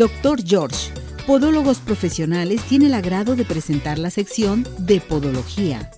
Dr. 0.00 0.38
George, 0.42 0.90
Podólogos 1.26 1.78
Profesionales, 1.80 2.62
tiene 2.62 2.86
el 2.86 2.94
agrado 2.94 3.36
de 3.36 3.44
presentar 3.44 3.98
la 3.98 4.08
sección 4.08 4.64
de 4.78 4.98
Podología. 4.98 5.90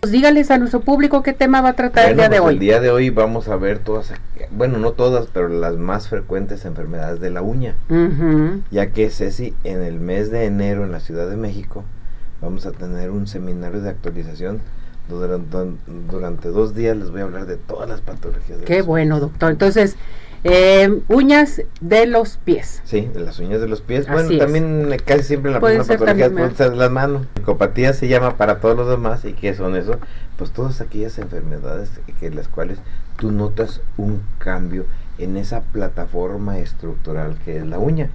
Pues 0.00 0.12
dígales 0.12 0.50
a 0.50 0.58
nuestro 0.58 0.80
público 0.80 1.22
qué 1.22 1.32
tema 1.32 1.62
va 1.62 1.70
a 1.70 1.72
tratar 1.72 2.10
el 2.10 2.16
día 2.18 2.28
de 2.28 2.36
pues 2.36 2.40
hoy. 2.42 2.52
El 2.52 2.60
día 2.60 2.80
de 2.80 2.90
hoy 2.90 3.08
vamos 3.08 3.48
a 3.48 3.56
ver 3.56 3.78
todas, 3.78 4.12
bueno, 4.50 4.76
no 4.76 4.92
todas, 4.92 5.26
pero 5.32 5.48
las 5.48 5.78
más 5.78 6.08
frecuentes 6.08 6.66
enfermedades 6.66 7.18
de 7.18 7.30
la 7.30 7.40
uña. 7.40 7.76
Ya 8.70 8.90
que 8.90 9.08
Ceci, 9.08 9.54
en 9.64 9.80
el 9.80 9.98
mes 9.98 10.30
de 10.30 10.44
enero 10.44 10.84
en 10.84 10.92
la 10.92 11.00
Ciudad 11.00 11.30
de 11.30 11.38
México, 11.38 11.82
vamos 12.42 12.66
a 12.66 12.72
tener 12.72 13.10
un 13.10 13.26
seminario 13.26 13.80
de 13.80 13.88
actualización. 13.88 14.60
Durante, 15.08 15.46
durante 16.10 16.48
dos 16.48 16.74
días 16.74 16.94
les 16.94 17.10
voy 17.10 17.22
a 17.22 17.24
hablar 17.24 17.46
de 17.46 17.56
todas 17.56 17.88
las 17.88 18.02
patologías. 18.02 18.60
De 18.60 18.64
Qué 18.66 18.82
bueno, 18.82 19.20
doctor. 19.20 19.50
Entonces, 19.50 19.96
eh, 20.44 21.00
uñas 21.08 21.62
de 21.80 22.06
los 22.06 22.36
pies. 22.36 22.82
Sí, 22.84 23.08
de 23.12 23.20
las 23.20 23.38
uñas 23.38 23.60
de 23.62 23.68
los 23.68 23.80
pies. 23.80 24.06
Así 24.06 24.12
bueno, 24.12 24.30
es. 24.30 24.38
también 24.38 24.92
eh, 24.92 24.98
casi 24.98 25.22
siempre 25.22 25.50
la 25.50 25.58
Pueden 25.58 25.80
primera 25.80 25.98
patología 25.98 26.30
puede 26.30 26.70
de 26.70 26.76
las 26.76 26.90
manos. 26.90 27.26
Psicopatía 27.34 27.94
se 27.94 28.08
llama 28.08 28.36
para 28.36 28.60
todos 28.60 28.76
los 28.76 28.88
demás. 28.88 29.24
¿Y 29.24 29.32
qué 29.32 29.54
son 29.54 29.74
eso? 29.74 29.98
Pues 30.36 30.50
todas 30.50 30.80
aquellas 30.82 31.18
enfermedades 31.18 31.90
que 32.20 32.30
las 32.30 32.48
cuales 32.48 32.78
tú 33.16 33.32
notas 33.32 33.80
un 33.96 34.22
cambio 34.38 34.84
en 35.18 35.36
esa 35.36 35.62
plataforma 35.62 36.58
estructural 36.58 37.38
que 37.44 37.56
es 37.56 37.66
la 37.66 37.78
uña. 37.78 38.10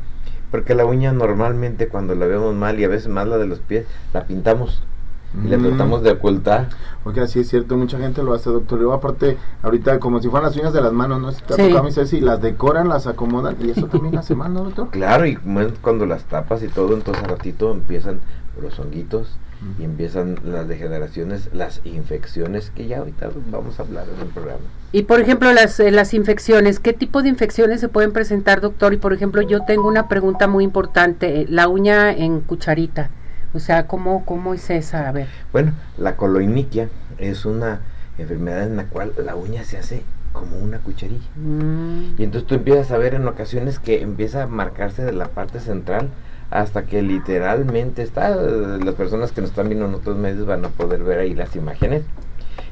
Porque 0.52 0.76
la 0.76 0.86
uña 0.86 1.12
normalmente 1.12 1.88
cuando 1.88 2.16
la 2.16 2.28
vemos 2.28 2.56
mal 2.56 2.80
y 2.80 2.84
a 2.84 2.90
veces 2.90 3.08
más 3.08 3.28
la 3.28 3.38
de 3.38 3.48
los 3.48 3.60
pies, 3.60 3.86
la 4.14 4.26
pintamos 4.26 4.84
y 5.34 5.56
Mm. 5.56 5.62
tratamos 5.64 6.04
de 6.04 6.12
ocultar. 6.12 6.70
Porque 7.04 7.22
así 7.22 7.40
es 7.40 7.48
cierto, 7.50 7.78
mucha 7.78 7.98
gente 7.98 8.22
lo 8.24 8.34
hace, 8.34 8.50
doctor. 8.50 8.80
Yo 8.82 8.92
aparte, 8.94 9.38
ahorita 9.64 10.00
como 10.00 10.22
si 10.22 10.28
fueran 10.28 10.50
las 10.50 10.58
uñas 10.58 10.74
de 10.74 10.82
las 10.82 10.92
manos, 10.92 11.22
¿no? 11.22 11.32
Si 11.32 11.42
te 11.44 11.54
Sí. 11.54 11.70
tocado 11.70 11.88
a 11.88 11.92
Ceci, 11.92 12.20
las 12.20 12.42
decoran, 12.42 12.90
las 12.90 13.08
acomodan 13.08 13.56
y 13.62 13.70
eso 13.72 13.88
también 13.88 14.18
hace 14.18 14.36
mal, 14.36 14.54
¿no, 14.54 14.66
doctor? 14.66 14.90
Claro, 14.90 15.26
y 15.26 15.38
cuando 15.82 16.06
las 16.06 16.24
tapas 16.26 16.62
y 16.64 16.68
todo, 16.68 16.94
entonces 16.94 17.24
al 17.24 17.30
ratito 17.30 17.72
empiezan 17.72 18.20
los 18.62 18.78
honguitos 18.80 19.38
y 19.78 19.84
empiezan 19.84 20.38
las 20.46 20.68
degeneraciones, 20.70 21.50
las 21.54 21.82
infecciones, 21.86 22.72
que 22.72 22.88
ya 22.88 23.00
ahorita 23.00 23.30
vamos 23.52 23.80
a 23.80 23.84
hablar 23.84 24.06
en 24.14 24.22
el 24.22 24.28
programa. 24.34 24.60
Y 24.92 25.04
por 25.04 25.20
ejemplo, 25.20 25.52
las, 25.54 25.80
eh, 25.80 25.92
las 25.92 26.14
infecciones, 26.14 26.80
¿qué 26.80 26.94
tipo 26.94 27.22
de 27.22 27.30
infecciones 27.30 27.80
se 27.82 27.88
pueden 27.90 28.12
presentar, 28.12 28.62
doctor? 28.62 28.94
Y 28.94 28.98
por 28.98 29.14
ejemplo, 29.14 29.42
yo 29.42 29.62
tengo 29.66 29.88
una 29.88 30.08
pregunta 30.08 30.48
muy 30.48 30.64
importante, 30.64 31.42
eh, 31.42 31.46
la 31.50 31.68
uña 31.68 32.12
en 32.12 32.40
cucharita. 32.42 33.10
O 33.54 33.60
sea, 33.60 33.88
¿cómo, 33.88 34.26
cómo 34.26 34.54
es 34.54 34.70
esa? 34.70 35.08
A 35.08 35.12
ver. 35.12 35.28
Bueno, 35.52 35.74
la 35.98 36.16
coloiniquia 36.16 36.90
es 37.18 37.46
una 37.46 37.80
enfermedad 38.18 38.64
en 38.64 38.78
la 38.78 38.86
cual 38.86 39.14
la 39.24 39.36
uña 39.36 39.64
se 39.64 39.78
hace 39.78 40.04
como 40.34 40.58
una 40.58 40.78
cucharilla. 40.80 41.28
Mm, 41.36 42.16
Y 42.20 42.24
entonces 42.24 42.48
tú 42.48 42.56
empiezas 42.56 42.92
a 42.92 42.98
ver 42.98 43.16
en 43.16 43.28
ocasiones 43.28 43.80
que 43.80 44.02
empieza 44.02 44.44
a 44.44 44.48
marcarse 44.48 45.04
de 45.04 45.14
la 45.14 45.30
parte 45.30 45.60
central 45.60 46.10
hasta 46.52 46.84
que 46.84 47.02
literalmente 47.02 48.02
está, 48.04 48.36
las 48.36 48.96
personas 48.96 49.32
que 49.32 49.42
nos 49.42 49.52
están 49.52 49.70
viendo 49.70 49.86
en 49.86 49.96
otros 49.96 50.18
medios 50.18 50.46
van 50.46 50.66
a 50.66 50.70
poder 50.70 51.04
ver 51.04 51.20
ahí 51.20 51.34
las 51.34 51.56
imágenes. 51.56 52.04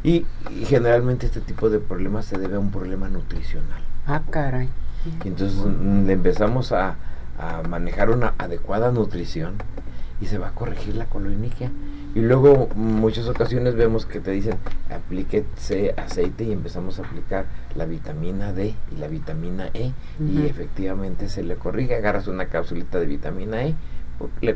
Y, 0.04 0.26
y 0.52 0.66
generalmente 0.66 1.26
este 1.26 1.42
tipo 1.42 1.70
de 1.70 1.80
problemas 1.80 2.26
se 2.26 2.38
debe 2.38 2.56
a 2.56 2.60
un 2.60 2.72
problema 2.72 3.08
nutricional. 3.10 3.82
ah, 4.06 4.22
caray. 4.30 4.70
Y 5.24 5.28
entonces 5.30 5.58
mm, 5.60 6.06
le 6.06 6.14
empezamos 6.14 6.72
a, 6.72 6.96
a 7.40 7.64
manejar 7.68 8.10
una 8.12 8.34
adecuada 8.38 8.92
nutrición 8.92 9.54
y 10.20 10.26
se 10.26 10.38
va 10.38 10.50
a 10.50 10.52
corregir 10.52 10.96
la 10.96 11.06
coloniquia. 11.06 11.72
Y 12.16 12.22
luego 12.22 12.70
muchas 12.76 13.28
ocasiones 13.28 13.76
vemos 13.76 14.06
que 14.06 14.20
te 14.20 14.32
dicen 14.32 14.56
aplíquese 14.90 15.94
aceite 15.98 16.46
y 16.46 16.52
empezamos 16.52 17.00
a 17.00 17.04
aplicar 17.04 17.46
la 17.76 17.86
vitamina 17.86 18.54
D 18.54 18.74
y 18.92 19.00
la 19.00 19.08
vitamina 19.08 19.70
E 19.74 19.92
y 20.20 20.46
efectivamente 20.48 21.30
se 21.30 21.44
le 21.44 21.56
corrige, 21.56 21.96
agarras 21.96 22.28
una 22.28 22.46
cápsulita 22.48 23.00
de 23.00 23.06
vitamina 23.06 23.64
E, 23.64 23.76
le 24.42 24.56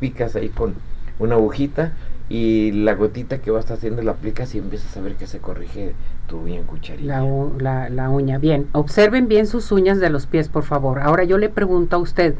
picas 0.00 0.34
ahí 0.34 0.48
con 0.48 0.74
una 1.20 1.36
agujita 1.36 1.92
y 2.28 2.72
la 2.72 2.94
gotita 2.94 3.38
que 3.38 3.50
vas 3.50 3.70
haciendo 3.70 4.02
la 4.02 4.12
aplicas 4.12 4.54
y 4.54 4.58
empiezas 4.58 4.96
a 4.96 5.00
ver 5.00 5.14
que 5.14 5.26
se 5.26 5.38
corrige 5.38 5.94
tu 6.26 6.38
uña 6.38 6.56
en 6.56 6.64
cucharilla. 6.64 7.20
La, 7.20 7.48
la, 7.58 7.88
la 7.88 8.10
uña. 8.10 8.38
Bien, 8.38 8.66
observen 8.72 9.28
bien 9.28 9.46
sus 9.46 9.72
uñas 9.72 9.98
de 9.98 10.10
los 10.10 10.26
pies, 10.26 10.48
por 10.48 10.64
favor. 10.64 10.98
Ahora 10.98 11.24
yo 11.24 11.38
le 11.38 11.48
pregunto 11.48 11.96
a 11.96 12.00
usted, 12.00 12.34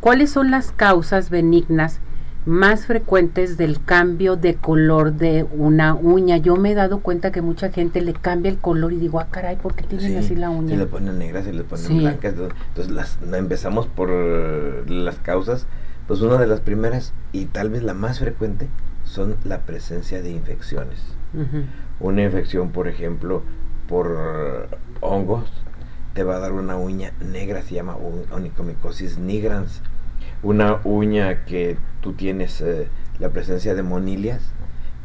¿cuáles 0.00 0.30
son 0.30 0.50
las 0.50 0.72
causas 0.72 1.30
benignas 1.30 2.00
más 2.46 2.86
frecuentes 2.86 3.56
del 3.56 3.82
cambio 3.84 4.36
de 4.36 4.54
color 4.54 5.12
de 5.14 5.44
una 5.52 5.94
uña? 5.94 6.36
Yo 6.36 6.56
me 6.56 6.72
he 6.72 6.74
dado 6.74 7.00
cuenta 7.00 7.32
que 7.32 7.40
mucha 7.42 7.70
gente 7.70 8.00
le 8.00 8.12
cambia 8.12 8.50
el 8.50 8.58
color 8.58 8.92
y 8.92 8.98
digo, 8.98 9.20
ah, 9.20 9.28
caray, 9.30 9.56
¿por 9.56 9.74
qué 9.74 9.84
tienen 9.84 10.10
Sí, 10.10 10.16
así 10.16 10.34
la 10.36 10.48
Se 10.50 10.54
uña? 10.54 10.76
le 10.76 10.86
ponen 10.86 11.18
negras, 11.18 11.44
se 11.44 11.52
le 11.52 11.64
ponen 11.64 11.84
Sí. 11.86 11.98
blancas. 11.98 12.34
Entonces, 12.34 12.90
las, 12.92 13.18
la 13.22 13.38
empezamos 13.38 13.86
por 13.86 14.10
las 14.90 15.16
causas. 15.16 15.66
Pues 16.06 16.20
una 16.20 16.36
de 16.36 16.46
las 16.46 16.60
primeras 16.60 17.14
y 17.32 17.46
tal 17.46 17.70
vez 17.70 17.82
la 17.82 17.94
más 17.94 18.18
frecuente 18.18 18.68
son 19.04 19.36
la 19.44 19.60
presencia 19.60 20.20
de 20.20 20.30
infecciones. 20.30 21.00
Una 21.98 22.22
infección, 22.22 22.70
por 22.72 22.88
ejemplo, 22.88 23.42
por 23.88 24.68
hongos, 25.00 25.50
te 26.12 26.22
va 26.22 26.36
a 26.36 26.38
dar 26.40 26.52
una 26.52 26.76
uña 26.76 27.12
negra, 27.20 27.62
se 27.62 27.74
llama 27.74 27.96
onicomicosis 28.30 29.18
nigrans. 29.18 29.80
Una 30.42 30.78
uña 30.84 31.44
que 31.46 31.76
tú 32.04 32.12
tienes 32.12 32.60
eh, 32.60 32.86
la 33.18 33.30
presencia 33.30 33.74
de 33.74 33.82
monilias, 33.82 34.42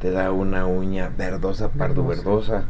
te 0.02 0.12
da 0.12 0.34
una 0.34 0.66
uña 0.66 1.10
verdosa, 1.18 1.70
pardo 1.70 2.06
verdosa. 2.06 2.66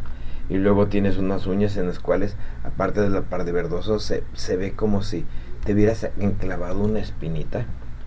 Y 0.49 0.57
luego 0.57 0.87
tienes 0.87 1.17
unas 1.17 1.47
uñas 1.47 1.77
en 1.77 1.87
las 1.87 1.99
cuales, 1.99 2.35
aparte 2.63 3.01
de 3.01 3.09
la 3.09 3.23
pardo 3.23 3.51
verdoso, 3.51 3.99
se, 3.99 4.23
se 4.33 4.55
ve 4.55 4.73
como 4.73 5.01
si 5.01 5.25
te 5.65 5.73
hubieras 5.73 6.07
enclavado 6.19 6.79
una 6.79 6.99
espinita 6.99 7.65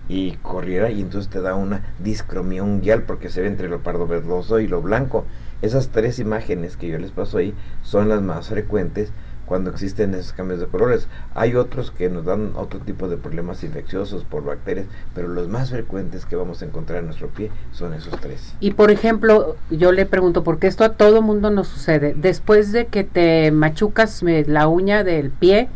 y 0.08 0.32
corriera 0.42 0.90
y 0.90 1.00
entonces 1.00 1.28
te 1.28 1.40
da 1.40 1.56
una 1.56 1.92
discromía 1.98 2.62
unguial 2.62 3.02
porque 3.02 3.28
se 3.28 3.40
ve 3.40 3.48
entre 3.48 3.68
lo 3.68 3.82
pardo 3.82 4.06
verdoso 4.06 4.60
y 4.60 4.68
lo 4.68 4.80
blanco. 4.80 5.24
Esas 5.60 5.88
tres 5.88 6.20
imágenes 6.20 6.76
que 6.76 6.88
yo 6.88 6.98
les 6.98 7.10
paso 7.10 7.38
ahí 7.38 7.52
son 7.82 8.08
las 8.08 8.22
más 8.22 8.48
frecuentes 8.48 9.12
cuando 9.52 9.68
existen 9.68 10.14
esos 10.14 10.32
cambios 10.32 10.60
de 10.60 10.66
colores. 10.66 11.08
Hay 11.34 11.56
otros 11.56 11.90
que 11.90 12.08
nos 12.08 12.24
dan 12.24 12.52
otro 12.54 12.80
tipo 12.80 13.06
de 13.06 13.18
problemas 13.18 13.62
infecciosos 13.62 14.24
por 14.24 14.42
bacterias, 14.42 14.86
pero 15.14 15.28
los 15.28 15.46
más 15.46 15.68
frecuentes 15.68 16.24
que 16.24 16.36
vamos 16.36 16.62
a 16.62 16.64
encontrar 16.64 17.00
en 17.00 17.04
nuestro 17.04 17.28
pie 17.28 17.50
son 17.70 17.92
esos 17.92 18.18
tres. 18.18 18.54
Y 18.60 18.70
por 18.70 18.90
ejemplo, 18.90 19.56
yo 19.68 19.92
le 19.92 20.06
pregunto, 20.06 20.42
porque 20.42 20.68
esto 20.68 20.84
a 20.84 20.94
todo 20.94 21.20
mundo 21.20 21.50
nos 21.50 21.68
sucede, 21.68 22.14
después 22.16 22.72
de 22.72 22.86
que 22.86 23.04
te 23.04 23.50
machucas 23.50 24.22
eh, 24.22 24.44
la 24.48 24.68
uña 24.68 25.04
del 25.04 25.30
pie, 25.30 25.68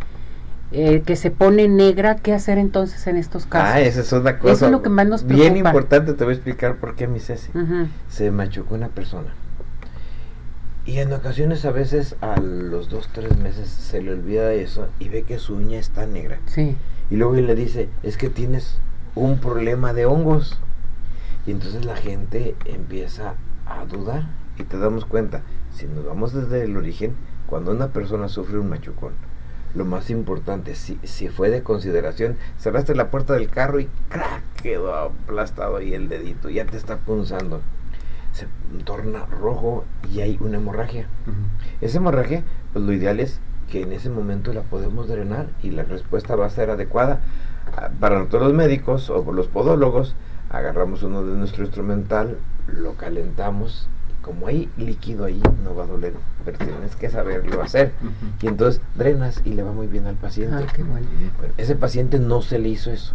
eh, 0.72 1.02
que 1.04 1.14
se 1.14 1.30
pone 1.30 1.68
negra, 1.68 2.16
¿qué 2.16 2.32
hacer 2.32 2.56
entonces 2.56 3.06
en 3.06 3.18
estos 3.18 3.44
casos? 3.44 3.74
Ah, 3.74 3.80
esa 3.82 4.00
es 4.00 4.10
una 4.10 4.38
cosa 4.38 4.54
Eso 4.54 4.64
es 4.64 4.72
lo 4.72 4.80
que 4.80 4.88
más 4.88 5.06
nos 5.06 5.26
bien 5.26 5.52
preocupa. 5.52 5.68
importante. 5.68 6.14
Te 6.14 6.24
voy 6.24 6.32
a 6.32 6.36
explicar 6.36 6.76
por 6.76 6.94
qué, 6.94 7.08
mi 7.08 7.20
Ceci. 7.20 7.50
Se 8.08 8.30
machucó 8.30 8.74
una 8.74 8.88
persona. 8.88 9.34
Y 10.86 11.00
en 11.00 11.12
ocasiones 11.12 11.64
a 11.64 11.72
veces 11.72 12.14
a 12.20 12.38
los 12.40 12.88
dos, 12.88 13.08
tres 13.12 13.36
meses 13.38 13.68
se 13.68 14.00
le 14.00 14.12
olvida 14.12 14.52
eso 14.52 14.86
y 15.00 15.08
ve 15.08 15.24
que 15.24 15.40
su 15.40 15.56
uña 15.56 15.80
está 15.80 16.06
negra. 16.06 16.38
Sí. 16.46 16.76
Y 17.10 17.16
luego 17.16 17.34
le 17.34 17.54
dice, 17.56 17.88
es 18.04 18.16
que 18.16 18.30
tienes 18.30 18.78
un 19.16 19.38
problema 19.38 19.92
de 19.92 20.06
hongos. 20.06 20.60
Y 21.44 21.50
entonces 21.50 21.84
la 21.84 21.96
gente 21.96 22.54
empieza 22.66 23.34
a 23.66 23.84
dudar 23.84 24.28
y 24.58 24.62
te 24.62 24.78
damos 24.78 25.04
cuenta, 25.04 25.42
si 25.74 25.86
nos 25.86 26.04
vamos 26.06 26.32
desde 26.32 26.62
el 26.62 26.76
origen, 26.76 27.16
cuando 27.48 27.72
una 27.72 27.88
persona 27.88 28.28
sufre 28.28 28.58
un 28.58 28.68
machucón, 28.68 29.12
lo 29.74 29.84
más 29.84 30.08
importante, 30.10 30.76
si, 30.76 30.98
si 31.02 31.28
fue 31.28 31.50
de 31.50 31.62
consideración, 31.62 32.36
cerraste 32.58 32.94
la 32.94 33.10
puerta 33.10 33.34
del 33.34 33.50
carro 33.50 33.80
y 33.80 33.88
¡crack! 34.08 34.42
quedó 34.62 34.94
aplastado 34.94 35.76
ahí 35.76 35.94
el 35.94 36.08
dedito, 36.08 36.48
ya 36.48 36.64
te 36.64 36.76
está 36.76 36.98
punzando. 36.98 37.60
Se 38.36 38.46
torna 38.84 39.24
rojo 39.24 39.86
y 40.12 40.20
hay 40.20 40.36
una 40.40 40.58
hemorragia. 40.58 41.06
Esa 41.80 41.96
hemorragia, 41.96 42.42
pues 42.74 42.84
lo 42.84 42.92
ideal 42.92 43.18
es 43.18 43.40
que 43.70 43.80
en 43.80 43.92
ese 43.92 44.10
momento 44.10 44.52
la 44.52 44.60
podemos 44.60 45.08
drenar 45.08 45.46
y 45.62 45.70
la 45.70 45.84
respuesta 45.84 46.36
va 46.36 46.44
a 46.44 46.50
ser 46.50 46.68
adecuada. 46.68 47.20
Ah, 47.74 47.88
Para 47.98 48.18
nosotros 48.18 48.42
los 48.42 48.52
médicos 48.52 49.08
o 49.08 49.32
los 49.32 49.48
podólogos, 49.48 50.14
agarramos 50.50 51.02
uno 51.02 51.24
de 51.24 51.34
nuestro 51.34 51.64
instrumental, 51.64 52.36
lo 52.66 52.92
calentamos, 52.96 53.88
y 54.10 54.22
como 54.22 54.48
hay 54.48 54.68
líquido 54.76 55.24
ahí, 55.24 55.40
no 55.64 55.74
va 55.74 55.84
a 55.84 55.86
doler, 55.86 56.12
pero 56.44 56.58
tienes 56.58 56.94
que 56.94 57.08
saberlo 57.08 57.62
hacer. 57.62 57.92
Y 58.42 58.48
entonces 58.48 58.82
drenas 58.96 59.40
y 59.46 59.54
le 59.54 59.62
va 59.62 59.72
muy 59.72 59.86
bien 59.86 60.06
al 60.06 60.16
paciente. 60.16 60.56
Ah, 60.56 60.66
qué 60.74 60.82
bueno. 60.82 61.06
Bueno, 61.38 61.54
ese 61.56 61.74
paciente 61.74 62.18
no 62.18 62.42
se 62.42 62.58
le 62.58 62.68
hizo 62.68 62.90
eso. 62.90 63.14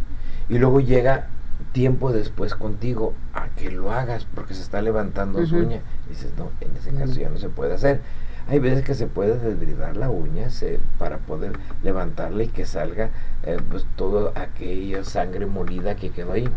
Y 0.49 0.57
luego 0.57 0.79
llega 0.79 1.27
tiempo 1.71 2.11
después 2.11 2.55
contigo 2.55 3.13
a 3.33 3.47
que 3.49 3.71
lo 3.71 3.91
hagas 3.91 4.25
porque 4.35 4.53
se 4.53 4.61
está 4.61 4.81
levantando 4.81 5.45
su 5.45 5.55
Ujú. 5.55 5.65
uña. 5.65 5.81
dices, 6.09 6.33
no, 6.37 6.49
en 6.61 6.75
ese 6.77 6.91
caso 6.93 7.13
ya 7.19 7.29
no 7.29 7.37
se 7.37 7.49
puede 7.49 7.73
hacer. 7.73 8.01
Hay 8.47 8.59
veces 8.59 8.83
que 8.83 8.95
se 8.95 9.07
puede 9.07 9.37
desbridar 9.37 9.95
la 9.97 10.09
uña 10.09 10.49
se- 10.49 10.79
para 10.97 11.17
poder 11.19 11.53
levantarla 11.83 12.43
y 12.43 12.47
que 12.47 12.65
salga 12.65 13.11
eh, 13.43 13.57
pues 13.69 13.85
toda 13.95 14.31
aquella 14.39 15.03
sangre 15.03 15.45
molida 15.45 15.95
que 15.95 16.09
quedó 16.09 16.33
ahí. 16.33 16.49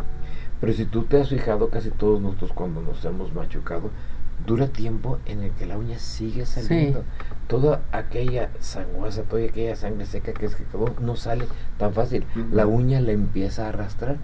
Pero 0.61 0.73
si 0.73 0.87
tú 0.87 1.03
te 1.05 1.21
has 1.21 1.29
fijado, 1.29 1.69
casi 1.69 1.91
todos 1.91 2.21
nosotros 2.21 2.53
cuando 2.55 2.81
nos 2.81 3.05
hemos 3.05 3.33
machucado, 3.35 3.91
dura 4.47 4.67
tiempo 4.69 5.19
en 5.27 5.43
el 5.43 5.51
que 5.53 5.67
la 5.67 5.77
uña 5.79 5.99
sigue 5.99 6.47
saliendo. 6.47 7.05
Toda 7.47 7.83
aquella 7.93 8.49
sanguaza, 8.61 9.23
toda 9.23 9.45
aquella 9.45 9.77
sangre 9.77 10.07
seca 10.07 10.33
que 10.33 10.47
es 10.47 10.57
que 10.57 10.65
no 11.01 11.17
sale 11.17 11.47
tan 11.79 11.93
fácil. 11.93 12.25
La 12.51 12.67
uña 12.67 13.01
la 13.01 13.13
empieza 13.13 13.67
a 13.67 13.69
arrastrar. 13.69 14.17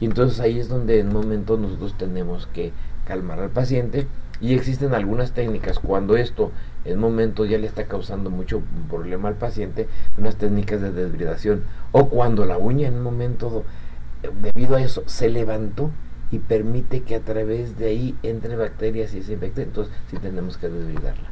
Y 0.00 0.06
entonces 0.06 0.40
ahí 0.40 0.58
es 0.58 0.68
donde 0.68 1.00
en 1.00 1.12
momento 1.12 1.56
nosotros 1.56 1.96
tenemos 1.96 2.46
que 2.48 2.72
calmar 3.06 3.40
al 3.40 3.50
paciente. 3.50 4.06
Y 4.40 4.54
existen 4.54 4.94
algunas 4.94 5.32
técnicas 5.32 5.78
cuando 5.78 6.16
esto 6.16 6.50
en 6.84 6.98
momento 6.98 7.44
ya 7.44 7.56
le 7.56 7.66
está 7.66 7.84
causando 7.84 8.30
mucho 8.30 8.62
problema 8.90 9.28
al 9.28 9.36
paciente, 9.36 9.88
unas 10.18 10.36
técnicas 10.36 10.80
de 10.80 10.92
desbridación. 10.92 11.64
O 11.92 12.08
cuando 12.08 12.44
la 12.44 12.58
uña 12.58 12.88
en 12.88 12.94
un 12.94 13.02
momento, 13.02 13.64
debido 14.42 14.76
a 14.76 14.82
eso, 14.82 15.02
se 15.06 15.30
levantó 15.30 15.90
y 16.34 16.40
permite 16.40 17.02
que 17.02 17.14
a 17.14 17.20
través 17.20 17.78
de 17.78 17.86
ahí 17.86 18.16
entre 18.24 18.56
bacterias 18.56 19.14
y 19.14 19.22
se 19.22 19.34
infecte, 19.34 19.62
entonces 19.62 19.94
sí 20.10 20.16
tenemos 20.18 20.58
que 20.58 20.68
desbridarla. 20.68 21.28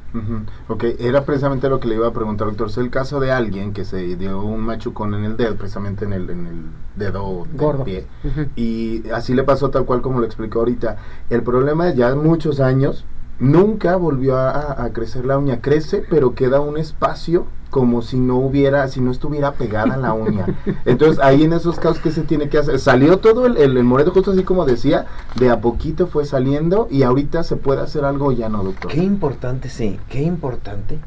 Ok, 0.68 0.84
era 1.00 1.24
precisamente 1.24 1.68
lo 1.68 1.80
que 1.80 1.88
le 1.88 1.96
iba 1.96 2.06
a 2.06 2.12
preguntar, 2.12 2.46
doctor. 2.46 2.68
Es 2.68 2.78
el 2.78 2.90
caso 2.90 3.18
de 3.18 3.32
alguien 3.32 3.72
que 3.72 3.84
se 3.84 4.16
dio 4.16 4.40
un 4.40 4.60
machucón 4.60 5.14
en 5.14 5.24
el 5.24 5.36
dedo, 5.36 5.56
precisamente 5.56 6.04
en 6.04 6.12
el, 6.12 6.30
en 6.30 6.46
el 6.46 6.62
dedo 6.94 7.46
del 7.52 7.82
pie. 7.84 8.06
Y 8.54 9.08
así 9.10 9.34
le 9.34 9.42
pasó 9.42 9.70
tal 9.70 9.84
cual 9.86 10.02
como 10.02 10.20
lo 10.20 10.26
explicó 10.26 10.60
ahorita. 10.60 10.98
El 11.30 11.42
problema 11.42 11.88
es 11.88 11.96
ya 11.96 12.14
muchos 12.14 12.60
años, 12.60 13.04
nunca 13.42 13.96
volvió 13.96 14.38
a, 14.38 14.88
crecer 14.92 15.26
la 15.26 15.36
uña. 15.36 15.60
Crece, 15.60 16.04
pero 16.08 16.34
queda 16.34 16.60
un 16.60 16.78
espacio 16.78 17.46
como 17.70 18.02
si 18.02 18.18
no 18.18 18.36
hubiera, 18.36 18.86
si 18.88 19.00
no 19.00 19.10
estuviera 19.10 19.52
pegada 19.54 19.96
la 19.96 20.12
uña. 20.12 20.46
Entonces 20.84 21.18
ahí 21.22 21.42
en 21.42 21.52
esos 21.52 21.78
casos, 21.78 21.98
¿qué 21.98 22.10
se 22.10 22.22
tiene 22.22 22.48
que 22.48 22.58
hacer? 22.58 22.78
Salió 22.78 23.18
todo 23.18 23.46
el, 23.46 23.56
el, 23.56 23.82
moreto, 23.84 24.12
justo 24.12 24.32
así 24.32 24.44
como 24.44 24.64
decía, 24.64 25.06
de 25.38 25.50
a 25.50 25.60
poquito 25.60 26.06
fue 26.06 26.24
saliendo 26.24 26.86
y 26.90 27.02
ahorita 27.02 27.42
se 27.42 27.56
puede 27.56 27.80
hacer 27.80 28.04
algo 28.04 28.30
ya 28.30 28.48
no, 28.48 28.62
doctor. 28.62 28.90
Qué 28.90 29.02
importante, 29.02 29.68
sí, 29.68 29.98
qué 30.08 30.22
importante 30.22 30.98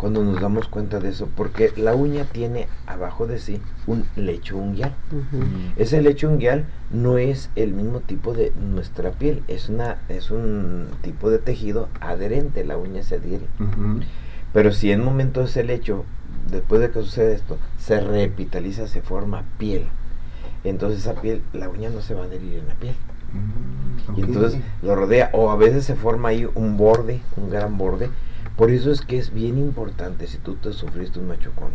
cuando 0.00 0.24
nos 0.24 0.40
damos 0.40 0.66
cuenta 0.66 0.98
de 0.98 1.10
eso, 1.10 1.28
porque 1.36 1.74
la 1.76 1.94
uña 1.94 2.24
tiene 2.24 2.68
abajo 2.86 3.26
de 3.26 3.38
sí 3.38 3.60
un 3.86 4.06
lecho 4.16 4.56
unguial. 4.56 4.94
Ese 5.76 6.00
lecho 6.00 6.30
unguial 6.30 6.64
no 6.90 7.18
es 7.18 7.50
el 7.54 7.74
mismo 7.74 8.00
tipo 8.00 8.32
de 8.32 8.50
nuestra 8.58 9.10
piel, 9.10 9.42
es 9.46 9.68
una 9.68 9.98
es 10.08 10.30
un 10.30 10.86
tipo 11.02 11.28
de 11.28 11.38
tejido 11.38 11.90
adherente, 12.00 12.64
la 12.64 12.78
uña 12.78 13.02
se 13.02 13.16
adhiere. 13.16 13.44
Pero 14.54 14.72
si 14.72 14.90
en 14.90 15.00
un 15.00 15.06
momento 15.06 15.42
ese 15.42 15.64
lecho, 15.64 16.06
después 16.50 16.80
de 16.80 16.90
que 16.90 17.02
sucede 17.02 17.34
esto, 17.34 17.58
se 17.78 18.00
repitaliza, 18.00 18.88
se 18.88 19.02
forma 19.02 19.44
piel, 19.58 19.84
entonces 20.64 21.00
esa 21.00 21.20
piel, 21.20 21.42
la 21.52 21.68
uña 21.68 21.90
no 21.90 22.00
se 22.00 22.14
va 22.14 22.22
a 22.22 22.24
adherir 22.24 22.54
en 22.54 22.68
la 22.68 22.74
piel. 22.74 22.94
Mm, 23.34 24.18
y 24.18 24.22
entonces 24.22 24.62
lo 24.80 24.96
rodea, 24.96 25.28
o 25.34 25.50
a 25.50 25.56
veces 25.56 25.84
se 25.84 25.94
forma 25.94 26.30
ahí 26.30 26.48
un 26.54 26.78
borde, 26.78 27.20
un 27.36 27.50
gran 27.50 27.76
borde, 27.76 28.08
por 28.60 28.70
eso 28.70 28.90
es 28.90 29.00
que 29.00 29.16
es 29.16 29.32
bien 29.32 29.56
importante 29.56 30.26
si 30.26 30.36
tú 30.36 30.54
te 30.56 30.74
sufriste 30.74 31.18
un 31.18 31.28
machucón 31.28 31.70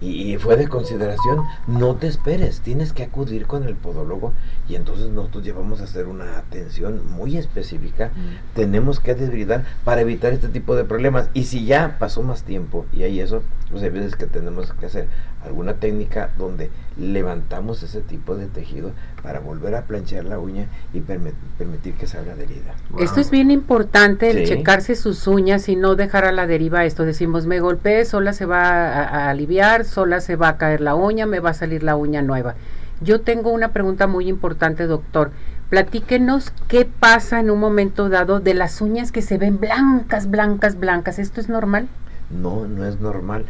y, 0.00 0.38
fue 0.38 0.56
de 0.56 0.68
consideración, 0.68 1.42
no 1.66 1.96
te 1.96 2.06
esperes, 2.06 2.60
tienes 2.60 2.94
que 2.94 3.02
acudir 3.02 3.46
con 3.46 3.64
el 3.64 3.74
podólogo 3.74 4.32
y 4.66 4.74
entonces 4.74 5.10
nosotros 5.10 5.44
llevamos 5.44 5.82
a 5.82 5.84
hacer 5.84 6.06
una 6.06 6.38
atención 6.38 7.10
muy 7.12 7.36
específica. 7.36 8.08
Mm. 8.08 8.54
Tenemos 8.54 9.00
que 9.00 9.14
desbridar 9.14 9.64
para 9.84 10.00
evitar 10.00 10.32
este 10.32 10.48
tipo 10.48 10.76
de 10.76 10.84
problemas. 10.84 11.28
Y 11.34 11.44
si 11.44 11.64
ya 11.64 11.98
pasó 11.98 12.22
más 12.22 12.42
tiempo 12.42 12.86
y 12.92 13.02
hay 13.02 13.20
eso, 13.20 13.42
pues 13.70 13.82
hay 13.82 13.90
veces 13.90 14.16
que 14.16 14.26
tenemos 14.26 14.72
que 14.72 14.86
hacer 14.86 15.08
alguna 15.44 15.74
técnica 15.74 16.30
donde 16.38 16.70
levantamos 16.96 17.82
ese 17.82 18.00
tipo 18.00 18.36
de 18.36 18.46
tejido 18.46 18.92
para 19.22 19.40
volver 19.40 19.74
a 19.74 19.82
planchar 19.82 20.24
la 20.24 20.38
uña 20.38 20.66
y 20.92 21.00
permitir 21.00 21.94
que 21.94 22.06
salga 22.06 22.32
adherida. 22.32 22.74
Esto 22.98 23.20
es 23.20 23.30
bien 23.30 23.50
importante, 23.50 24.30
el 24.30 24.46
checarse 24.46 24.94
sus 24.94 25.26
uñas 25.26 25.68
y 25.68 25.76
no 25.76 25.96
dejar 25.96 26.24
a 26.24 26.32
la 26.32 26.46
deriva 26.46 26.84
esto. 26.84 27.04
Decimos, 27.04 27.46
me 27.46 27.60
golpeé, 27.60 28.04
sola 28.04 28.32
se 28.32 28.46
va 28.46 29.02
a, 29.04 29.30
aliviar, 29.30 29.84
sola 29.84 30.20
se 30.20 30.36
va 30.36 30.48
a 30.48 30.56
caer 30.56 30.80
la 30.80 30.94
uña, 30.94 31.26
me 31.26 31.40
va 31.40 31.50
a 31.50 31.54
salir 31.54 31.82
la 31.82 31.96
uña 31.96 32.22
nueva. 32.22 32.54
Yo 33.00 33.20
tengo 33.20 33.50
una 33.50 33.72
pregunta 33.72 34.06
muy 34.06 34.28
importante, 34.28 34.86
doctor. 34.86 35.30
Platíquenos 35.68 36.52
qué 36.68 36.84
pasa 36.84 37.40
en 37.40 37.50
un 37.50 37.58
momento 37.58 38.08
dado 38.08 38.38
de 38.38 38.54
las 38.54 38.80
uñas 38.80 39.10
que 39.10 39.22
se 39.22 39.38
ven 39.38 39.58
blancas, 39.58 40.30
blancas, 40.30 40.78
blancas. 40.78 41.18
¿Esto 41.18 41.40
es 41.40 41.48
normal? 41.48 41.88
No, 42.30 42.66
no 42.66 42.86
es 42.86 43.00
normal. 43.00 43.44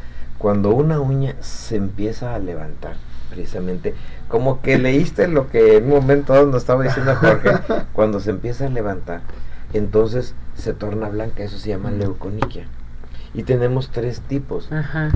Cuando 0.45 0.75
una 0.75 1.01
uña 1.01 1.37
se 1.41 1.77
empieza 1.77 2.35
a 2.35 2.39
levantar, 2.39 2.97
precisamente, 3.31 3.95
como 4.29 4.61
que 4.61 4.77
leíste 4.77 5.27
lo 5.27 5.49
que 5.49 5.79
en 5.79 5.85
un 5.85 5.89
momento 5.93 6.35
nos 6.45 6.57
estaba 6.57 6.85
diciendo 6.85 7.17
Jorge, 7.17 7.49
cuando 7.95 8.21
se 8.21 8.29
empieza 8.29 8.67
a 8.67 8.69
levantar, 8.69 9.23
entonces 9.73 10.35
se 10.55 10.75
torna 10.75 11.09
blanca, 11.09 11.45
eso 11.45 11.57
se 11.57 11.71
llama 11.71 11.93
leuconiquia. 11.93 12.67
Y 13.33 13.45
tenemos 13.45 13.89
tres 13.89 14.21
tipos. 14.21 14.69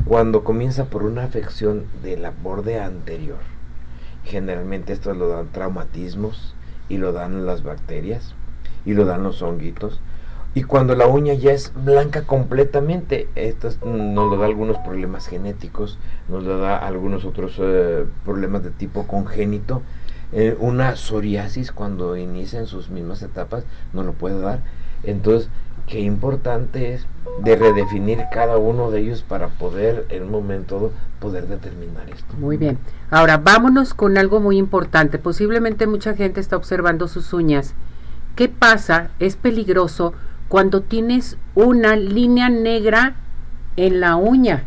Cuando 0.06 0.44
comienza 0.44 0.86
por 0.86 1.02
una 1.02 1.24
afección 1.24 1.84
de 2.02 2.16
la 2.16 2.30
borde 2.30 2.80
anterior, 2.80 3.40
generalmente 4.24 4.94
esto 4.94 5.12
lo 5.12 5.28
dan 5.28 5.48
traumatismos 5.48 6.54
y 6.88 6.96
lo 6.96 7.12
dan 7.12 7.44
las 7.44 7.62
bacterias 7.62 8.34
y 8.86 8.94
lo 8.94 9.04
dan 9.04 9.24
los 9.24 9.42
honguitos 9.42 10.00
y 10.54 10.62
cuando 10.62 10.94
la 10.94 11.06
uña 11.06 11.34
ya 11.34 11.52
es 11.52 11.72
blanca 11.74 12.22
completamente, 12.22 13.28
esto 13.34 13.68
nos 13.84 14.30
lo 14.30 14.36
da 14.38 14.46
algunos 14.46 14.78
problemas 14.78 15.26
genéticos, 15.26 15.98
nos 16.28 16.42
lo 16.42 16.58
da 16.58 16.78
algunos 16.78 17.24
otros 17.24 17.56
eh, 17.60 18.06
problemas 18.24 18.64
de 18.64 18.70
tipo 18.70 19.06
congénito. 19.06 19.82
Eh, 20.32 20.56
una 20.58 20.96
psoriasis 20.96 21.72
cuando 21.72 22.16
inicia 22.16 22.58
en 22.58 22.66
sus 22.66 22.90
mismas 22.90 23.22
etapas 23.22 23.64
nos 23.92 24.04
lo 24.04 24.12
puede 24.14 24.40
dar. 24.40 24.60
Entonces, 25.02 25.48
qué 25.86 26.00
importante 26.00 26.94
es 26.94 27.06
de 27.42 27.56
redefinir 27.56 28.24
cada 28.32 28.58
uno 28.58 28.90
de 28.90 29.00
ellos 29.00 29.22
para 29.22 29.48
poder 29.48 30.06
en 30.08 30.24
un 30.24 30.30
momento 30.30 30.92
poder 31.20 31.46
determinar 31.46 32.08
esto. 32.10 32.34
Muy 32.36 32.56
bien. 32.56 32.78
Ahora, 33.10 33.38
vámonos 33.38 33.94
con 33.94 34.18
algo 34.18 34.40
muy 34.40 34.58
importante. 34.58 35.18
Posiblemente 35.18 35.86
mucha 35.86 36.14
gente 36.14 36.40
está 36.40 36.56
observando 36.56 37.06
sus 37.06 37.32
uñas. 37.32 37.74
¿Qué 38.34 38.48
pasa? 38.48 39.10
Es 39.18 39.36
peligroso 39.36 40.14
cuando 40.48 40.80
tienes 40.82 41.36
una 41.54 41.96
línea 41.96 42.48
negra 42.48 43.16
en 43.76 44.00
la 44.00 44.16
uña. 44.16 44.64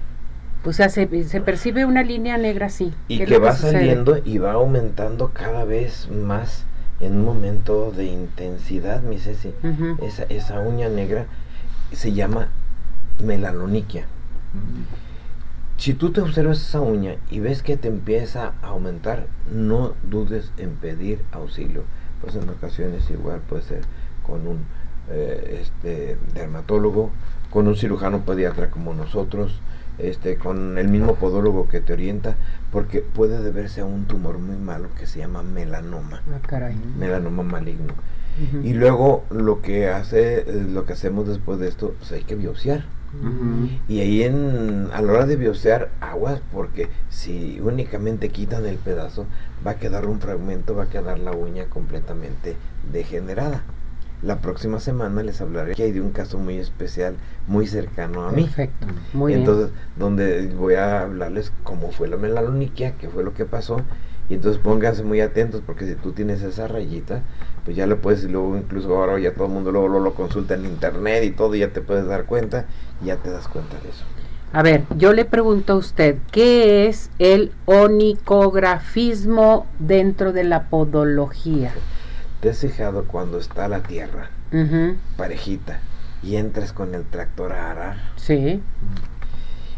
O 0.64 0.74
sea, 0.74 0.90
se, 0.90 1.08
percibe 1.08 1.86
una 1.86 2.04
línea 2.04 2.38
negra 2.38 2.68
así. 2.68 2.94
Y 3.08 3.26
que 3.26 3.40
va 3.40 3.54
saliendo 3.54 4.20
y 4.24 4.38
va 4.38 4.54
aumentando 4.54 5.32
cada 5.34 5.66
vez 5.66 6.08
más 6.10 6.66
en 7.00 7.18
un 7.18 7.26
momento 7.26 7.92
de 7.92 8.06
intensidad, 8.06 9.02
mi 9.02 9.18
Ceci. 9.18 9.54
esa, 10.04 10.24
esa 10.24 10.60
uña 10.60 10.88
negra 10.88 11.26
se 11.92 12.14
llama 12.14 12.50
melanoniquia. 13.24 14.06
Si 15.78 15.96
tú 15.96 16.12
te 16.12 16.22
observas 16.22 16.62
esa 16.62 16.80
uña 16.80 17.16
y 17.32 17.40
ves 17.40 17.64
que 17.64 17.76
te 17.76 17.88
empieza 17.88 18.54
a 18.62 18.68
aumentar, 18.68 19.26
no 19.52 19.96
dudes 20.04 20.52
en 20.58 20.76
pedir 20.76 21.24
auxilio. 21.32 21.86
Pues 22.22 22.36
en 22.36 22.48
ocasiones 22.48 23.10
igual 23.10 23.40
puede 23.40 23.64
ser 23.64 23.82
con 24.24 24.48
un 24.48 24.60
eh, 25.10 25.62
este, 25.62 26.18
dermatólogo, 26.34 27.12
con 27.50 27.68
un 27.68 27.76
cirujano 27.76 28.22
pediatra 28.22 28.70
como 28.70 28.94
nosotros, 28.94 29.60
este, 29.98 30.38
con 30.38 30.78
el 30.78 30.88
mismo 30.88 31.16
podólogo 31.16 31.68
que 31.68 31.82
te 31.82 31.94
orienta, 31.94 32.36
porque 32.72 33.02
puede 33.02 33.42
deberse 33.42 33.82
a 33.82 33.86
un 33.86 34.06
tumor 34.06 34.40
muy 34.40 34.56
malo 34.56 34.90
que 34.98 35.06
se 35.06 35.20
llama 35.20 35.44
melanoma. 35.44 36.22
Ah, 36.34 36.70
melanoma 36.98 37.44
maligno. 37.44 37.94
Y 38.64 38.74
luego 38.74 39.26
lo 39.30 39.62
que 39.62 39.90
hace, 39.90 40.40
eh, 40.40 40.66
lo 40.72 40.86
que 40.86 40.94
hacemos 40.94 41.28
después 41.28 41.60
de 41.60 41.68
esto, 41.68 41.94
pues 42.00 42.14
hay 42.14 42.24
que 42.24 42.36
biopsiar. 42.36 42.86
Y 43.90 44.00
ahí 44.00 44.24
en, 44.24 44.88
a 44.94 45.02
la 45.02 45.12
hora 45.12 45.26
de 45.26 45.36
biopsiar, 45.36 45.92
aguas, 46.00 46.42
porque 46.54 46.88
si 47.10 47.60
únicamente 47.60 48.30
quitan 48.30 48.66
el 48.66 48.78
pedazo, 48.78 49.26
va 49.68 49.72
a 49.72 49.76
quedar 49.76 50.06
un 50.06 50.22
fragmento, 50.22 50.76
va 50.76 50.84
a 50.84 50.90
quedar 50.90 51.20
la 51.20 51.34
uña 51.34 51.66
completamente 51.66 52.56
degenerada. 52.92 53.64
La 54.24 54.38
próxima 54.38 54.80
semana 54.80 55.24
les 55.24 55.42
hablaré 55.42 55.74
que 55.74 55.84
hay 55.84 55.92
de 55.92 56.02
un 56.02 56.12
caso 56.12 56.38
muy 56.38 56.58
especial, 56.58 57.16
muy 57.48 57.66
cercano 57.66 58.24
a 58.24 58.32
mí. 58.32 58.44
Perfecto, 58.44 58.86
muy 59.14 59.34
entonces, 59.34 59.72
donde 59.98 60.48
voy 60.48 60.76
a 60.76 61.02
hablarles 61.02 61.52
cómo 61.64 61.92
fue 61.92 62.08
la 62.08 62.18
melaloniquia, 62.18 62.94
qué 62.98 63.10
fue 63.10 63.24
lo 63.24 63.34
que 63.34 63.46
pasó. 63.46 63.82
Y 64.30 64.36
entonces 64.36 64.62
pónganse 64.62 65.04
muy 65.04 65.22
atentos 65.22 65.62
porque 65.66 65.88
si 65.88 65.96
tú 65.96 66.12
tienes 66.12 66.44
esa 66.44 66.68
rayita, 66.68 67.24
pues 67.66 67.76
ya 67.76 67.88
lo 67.88 68.00
puedes, 68.00 68.24
y 68.24 68.28
luego 68.28 68.56
incluso 68.56 68.96
ahora 68.96 69.20
ya 69.20 69.34
todo 69.34 69.48
el 69.48 69.54
mundo 69.54 69.72
luego, 69.72 70.00
lo 70.00 70.14
consulta 70.14 70.54
en 70.54 70.66
internet 70.66 71.24
y 71.24 71.32
todo, 71.32 71.56
y 71.56 71.60
ya 71.60 71.74
te 71.74 71.82
puedes 71.82 72.06
dar 72.06 72.26
cuenta, 72.26 72.66
y 73.02 73.08
ya 73.08 73.18
te 73.18 73.32
das 73.32 73.48
cuenta 73.48 73.80
de 73.82 73.90
eso. 73.90 74.06
A 74.54 74.64
ver, 74.64 74.84
yo 74.98 75.14
le 75.14 75.26
pregunto 75.26 75.74
a 75.74 75.78
usted, 75.78 76.18
¿qué 76.32 76.88
es 76.88 77.10
el 77.20 77.52
onicografismo 77.66 79.66
dentro 79.80 80.32
de 80.32 80.44
la 80.44 80.70
podología? 80.70 81.74
¿Te 82.42 82.50
has 82.50 82.58
fijado 82.58 83.06
cuando 83.06 83.38
está 83.38 83.68
la 83.68 83.84
tierra 83.84 84.32
parejita 85.16 85.80
y 86.24 86.38
entras 86.38 86.74
con 86.74 86.96
el 86.96 87.06
tractor 87.06 87.54
a 87.54 87.70
arar? 87.70 87.98
Sí. 88.16 88.64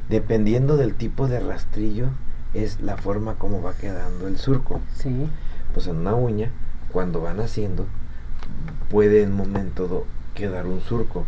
Dependiendo 0.07 0.77
del 0.77 0.95
tipo 0.95 1.27
de 1.27 1.41
rastrillo, 1.41 2.07
es 2.53 2.79
la 2.79 2.95
forma 2.95 3.35
como 3.35 3.61
va 3.61 3.73
quedando 3.73 4.27
el 4.27 4.37
surco. 4.37 4.79
Sí. 4.95 5.27
Pues 5.73 5.87
en 5.87 5.97
una 5.97 6.15
uña, 6.15 6.51
cuando 6.93 7.19
van 7.19 7.41
haciendo, 7.41 7.85
puede 8.89 9.23
en 9.23 9.31
un 9.31 9.37
momento 9.37 10.05
quedar 10.33 10.65
un 10.65 10.81
surco 10.81 11.25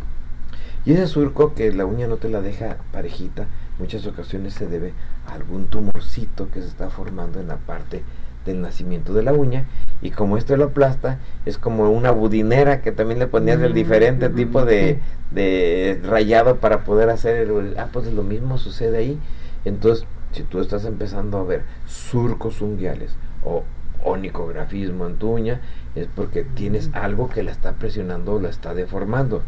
Y 0.86 0.94
ese 0.94 1.08
surco 1.08 1.54
que 1.54 1.72
la 1.74 1.86
uña 1.86 2.08
no 2.08 2.18
te 2.18 2.30
la 2.30 2.42
deja 2.42 2.78
parejita, 2.94 3.48
muchas 3.78 4.06
ocasiones 4.08 4.54
se 4.54 4.68
debe 4.68 4.94
a 5.28 5.34
algún 5.34 5.68
tumorcito 5.68 6.50
que 6.50 6.62
se 6.62 6.68
está 6.68 6.90
formando 6.90 7.42
en 7.42 7.50
la 7.50 7.58
parte 7.58 8.04
del 8.46 8.62
nacimiento 8.62 9.14
de 9.14 9.24
la 9.24 9.34
uña 9.34 9.66
y 10.02 10.12
como 10.12 10.38
esto 10.38 10.56
lo 10.56 10.66
aplasta 10.66 11.20
es 11.46 11.58
como 11.58 11.90
una 11.90 12.12
budinera 12.12 12.82
que 12.82 12.92
también 12.92 13.20
le 13.20 13.28
ponías 13.28 13.60
el 13.62 13.74
diferente 13.74 14.30
tipo 14.30 14.66
de, 14.66 15.00
de, 15.32 16.00
rayado 16.04 16.58
para 16.58 16.84
poder 16.84 17.10
hacer 17.10 17.38
el, 17.38 17.76
ah 17.78 17.88
pues 17.92 18.12
lo 18.14 18.24
mismo 18.24 18.58
sucede 18.58 18.98
ahí. 18.98 19.20
Entonces 19.64 20.06
si 20.32 20.44
tú 20.44 20.60
estás 20.60 20.86
empezando 20.86 21.38
a 21.38 21.44
ver 21.44 21.64
surcos 21.88 22.62
unguiales 22.62 23.16
o 23.44 23.64
onicografismo 24.04 25.08
en 25.08 25.16
tu 25.16 25.32
uña 25.32 25.62
es 25.96 26.08
porque 26.14 26.44
tienes 26.44 26.90
algo 26.94 27.30
que 27.30 27.42
la 27.42 27.52
está 27.52 27.74
presionando 27.74 28.34
o 28.34 28.40
la 28.40 28.50
está 28.50 28.74
deformando. 28.74 29.42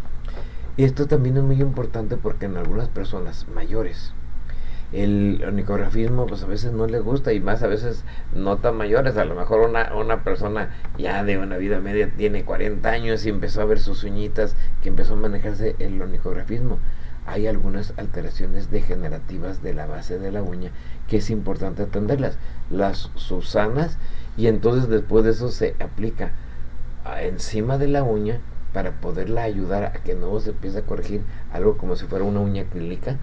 Y 0.78 0.84
esto 0.84 1.08
también 1.08 1.38
es 1.38 1.44
muy 1.44 1.62
importante 1.62 2.18
porque 2.18 2.46
en 2.46 2.58
algunas 2.58 2.88
personas 2.88 3.48
mayores 3.54 4.14
el 4.94 5.44
onicografismo 5.46 6.28
pues 6.28 6.44
a 6.44 6.48
veces 6.48 6.72
no 6.72 6.88
le 6.88 7.00
gusta 7.00 7.34
y 7.34 7.40
más 7.40 7.62
a 7.64 7.68
veces 7.68 8.04
no 8.34 8.58
tan 8.58 8.78
mayores, 8.78 9.18
a 9.18 9.26
lo 9.26 9.36
mejor 9.36 9.68
una, 9.68 9.94
una 9.96 10.24
persona 10.24 10.70
ya 10.98 11.24
de 11.24 11.38
una 11.38 11.58
vida 11.58 11.80
media 11.80 12.10
tiene 12.16 12.46
40 12.46 12.90
años 12.90 13.26
y 13.26 13.30
empezó 13.30 13.62
a 13.62 13.66
ver 13.66 13.80
sus 13.80 14.04
uñitas, 14.04 14.56
que 14.82 14.90
empezó 14.90 15.14
a 15.14 15.18
manejarse 15.18 15.76
el 15.80 16.02
onicografismo. 16.02 16.80
Hay 17.26 17.48
algunas 17.48 17.94
alteraciones 17.98 18.72
degenerativas 18.72 19.62
de 19.62 19.74
la 19.74 19.86
base 19.86 20.18
de 20.18 20.32
la 20.32 20.42
uña 20.42 20.72
que 21.10 21.18
es 21.18 21.30
importante 21.30 21.84
atenderlas, 21.84 22.38
las 22.70 23.12
susanas 23.16 23.98
y 24.38 24.48
entonces 24.48 24.88
después 24.88 25.26
de 25.26 25.32
eso 25.32 25.50
se 25.52 25.76
aplica 25.80 26.32
encima 27.22 27.78
de 27.78 27.88
la 27.88 28.04
uña 28.04 28.40
para 28.74 28.92
poderla 28.92 29.44
ayudar 29.44 29.84
a 29.84 29.94
que 29.94 30.14
no 30.14 30.40
se 30.40 30.52
empiece 30.52 30.80
a 30.80 30.82
corregir 30.84 31.22
algo 31.52 31.78
como 31.78 31.96
si 31.96 32.06
fuera 32.06 32.24
una 32.24 32.40
uña 32.40 32.64
acrílica. 32.64 33.18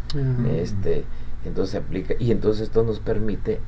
Este 0.51 1.05
entonces 1.45 1.73
se 1.73 1.79
aplica 1.79 2.15
y 2.19 2.31
entonces 2.31 2.63
esto 2.63 2.83
nos 2.83 3.01
permite 3.01 3.61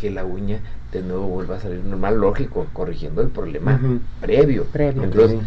que 0.00 0.10
la 0.10 0.24
uña 0.24 0.60
de 0.92 1.02
nuevo 1.02 1.26
vuelva 1.26 1.56
a 1.56 1.60
salir 1.60 1.84
normal, 1.84 2.18
lógico, 2.18 2.66
corrigiendo 2.72 3.20
el 3.20 3.28
problema 3.28 3.80
previo. 4.20 4.64
previo. 4.64 5.02
Entonces, 5.02 5.40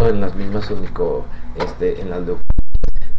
en 0.00 0.20
las 0.20 0.34
mismas 0.34 0.70
único, 0.70 1.24
este, 1.56 2.00
en 2.00 2.10
las 2.10 2.22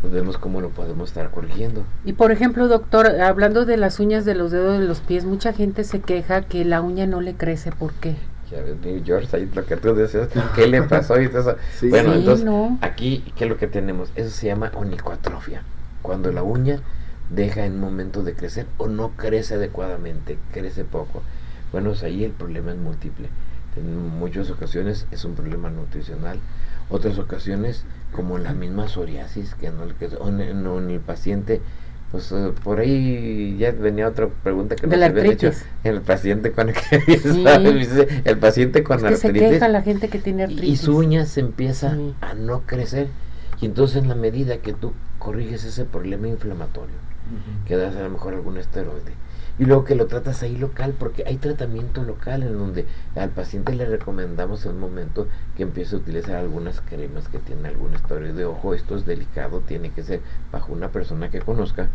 pues 0.01 0.13
vemos 0.13 0.37
cómo 0.37 0.61
lo 0.61 0.69
podemos 0.69 1.09
estar 1.09 1.29
corrigiendo. 1.31 1.83
Y 2.05 2.13
por 2.13 2.31
ejemplo, 2.31 2.67
doctor, 2.67 3.07
hablando 3.21 3.65
de 3.65 3.77
las 3.77 3.99
uñas 3.99 4.23
de 4.23 4.35
los 4.35 4.51
dedos 4.51 4.79
de 4.79 4.85
los 4.85 5.01
pies, 5.01 5.25
mucha 5.25 5.51
gente 5.53 5.83
se 5.83 5.99
queja 5.99 6.41
que 6.43 6.63
la 6.63 6.81
uña 6.81 7.05
no 7.05 7.19
le 7.19 7.33
crece, 7.33 7.71
¿por 7.71 7.93
qué? 7.93 8.15
Ya 8.49 8.61
ves, 8.61 9.03
George, 9.05 9.35
ahí 9.35 9.49
lo 9.53 9.65
que 9.65 9.75
tú 9.75 9.93
decías, 9.93 10.29
¿qué 10.55 10.67
le 10.67 10.81
pasó? 10.83 11.19
Y 11.21 11.25
eso. 11.25 11.55
bueno, 11.89 12.13
entonces, 12.13 12.47
aquí, 12.81 13.23
¿qué 13.35 13.43
es 13.43 13.49
lo 13.49 13.57
que 13.57 13.67
tenemos? 13.67 14.09
Eso 14.15 14.29
se 14.29 14.47
llama 14.47 14.71
onicoatrofia. 14.75 15.63
Cuando 16.01 16.31
la 16.31 16.43
uña 16.43 16.79
deja 17.29 17.65
en 17.65 17.79
momento 17.79 18.23
de 18.23 18.33
crecer 18.33 18.65
o 18.77 18.87
no 18.87 19.11
crece 19.11 19.55
adecuadamente, 19.55 20.37
crece 20.51 20.83
poco. 20.83 21.21
Bueno, 21.71 21.89
pues 21.89 22.03
ahí 22.03 22.23
el 22.23 22.31
problema 22.31 22.71
es 22.71 22.77
múltiple. 22.77 23.29
En 23.75 23.95
muchas 24.19 24.49
ocasiones 24.49 25.05
es 25.11 25.25
un 25.25 25.35
problema 25.35 25.69
nutricional, 25.69 26.39
otras 26.89 27.19
ocasiones 27.19 27.85
como 28.11 28.39
la 28.39 28.53
misma 28.53 28.87
psoriasis, 28.87 29.53
que 29.53 29.69
no, 29.69 29.87
que, 29.97 30.07
o 30.07 30.27
en, 30.29 30.89
el 30.89 30.99
paciente, 30.99 31.61
pues 32.11 32.31
eh, 32.31 32.51
por 32.63 32.79
ahí 32.79 33.55
ya 33.59 33.71
venía 33.71 34.07
otra 34.07 34.27
pregunta 34.27 34.75
que 34.75 34.87
nos 34.87 34.99
habían 34.99 35.27
hecho, 35.27 35.51
el 35.83 36.01
paciente 36.01 36.51
con 36.51 36.69
el 36.69 38.37
paciente 38.39 38.83
con 38.83 39.05
es 39.05 39.19
se 39.19 39.31
queja 39.31 39.67
la 39.67 39.83
gente 39.83 40.09
que 40.09 40.17
tiene 40.17 40.43
artritis. 40.43 40.67
y 40.67 40.75
su 40.75 40.97
uña 40.97 41.27
se 41.27 41.41
empieza 41.41 41.95
a 42.21 42.33
no 42.33 42.61
crecer 42.61 43.09
y 43.61 43.67
entonces 43.67 43.97
en 44.01 44.09
la 44.09 44.15
medida 44.15 44.57
que 44.57 44.73
tú 44.73 44.93
corriges 45.19 45.63
ese 45.63 45.85
problema 45.85 46.27
inflamatorio 46.27 46.95
que 47.65 47.77
das 47.77 47.95
a 47.95 48.01
lo 48.01 48.09
mejor 48.09 48.33
algún 48.33 48.57
esteroide. 48.57 49.13
Y 49.57 49.65
luego 49.65 49.83
que 49.83 49.95
lo 49.95 50.07
tratas 50.07 50.41
ahí 50.41 50.55
local, 50.55 50.95
porque 50.97 51.23
hay 51.27 51.35
tratamiento 51.35 52.03
local 52.03 52.43
en 52.43 52.57
donde 52.57 52.85
al 53.15 53.29
paciente 53.29 53.75
le 53.75 53.85
recomendamos 53.85 54.65
en 54.65 54.71
un 54.71 54.79
momento 54.79 55.27
que 55.57 55.63
empiece 55.63 55.95
a 55.95 55.99
utilizar 55.99 56.37
algunas 56.37 56.79
cremas 56.79 57.27
que 57.27 57.39
tienen 57.39 57.65
algún 57.65 57.93
esteroide. 57.93 58.45
Ojo, 58.45 58.73
esto 58.73 58.95
es 58.95 59.05
delicado, 59.05 59.59
tiene 59.59 59.91
que 59.91 60.03
ser 60.03 60.21
bajo 60.51 60.71
una 60.71 60.89
persona 60.89 61.29
que 61.29 61.41
conozca. 61.41 61.89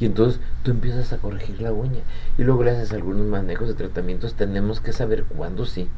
Y 0.00 0.06
entonces 0.06 0.40
tú 0.64 0.72
empiezas 0.72 1.12
a 1.12 1.18
corregir 1.18 1.60
la 1.60 1.72
uña. 1.72 2.00
Y 2.36 2.42
luego 2.42 2.64
le 2.64 2.72
haces 2.72 2.92
algunos 2.92 3.26
manejos 3.26 3.68
de 3.68 3.74
tratamientos. 3.74 4.34
Tenemos 4.34 4.80
que 4.80 4.92
saber 4.92 5.24
cuándo 5.24 5.66
sí 5.66 5.88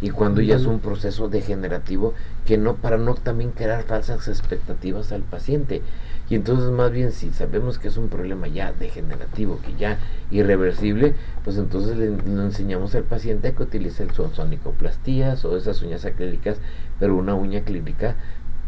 y 0.00 0.10
cuando 0.10 0.40
ya 0.40 0.56
es 0.56 0.66
un 0.66 0.80
proceso 0.80 1.28
degenerativo 1.28 2.14
que 2.44 2.58
no 2.58 2.76
para 2.76 2.98
no 2.98 3.14
también 3.14 3.52
crear 3.52 3.82
falsas 3.84 4.28
expectativas 4.28 5.12
al 5.12 5.22
paciente 5.22 5.82
y 6.28 6.34
entonces 6.34 6.70
más 6.70 6.90
bien 6.90 7.12
si 7.12 7.30
sabemos 7.30 7.78
que 7.78 7.88
es 7.88 7.96
un 7.96 8.08
problema 8.08 8.48
ya 8.48 8.72
degenerativo, 8.72 9.60
que 9.60 9.74
ya 9.76 9.98
irreversible, 10.30 11.14
pues 11.44 11.56
entonces 11.56 11.96
le, 11.96 12.06
enseñamos 12.06 12.94
al 12.94 13.04
paciente 13.04 13.54
que 13.54 13.62
utilice 13.62 14.02
el 14.02 14.10
sonicoplastías 14.12 15.44
o 15.44 15.56
esas 15.56 15.82
uñas 15.82 16.04
acrílicas, 16.04 16.58
pero 16.98 17.16
una 17.16 17.34
uña 17.34 17.60
clínica 17.60 18.16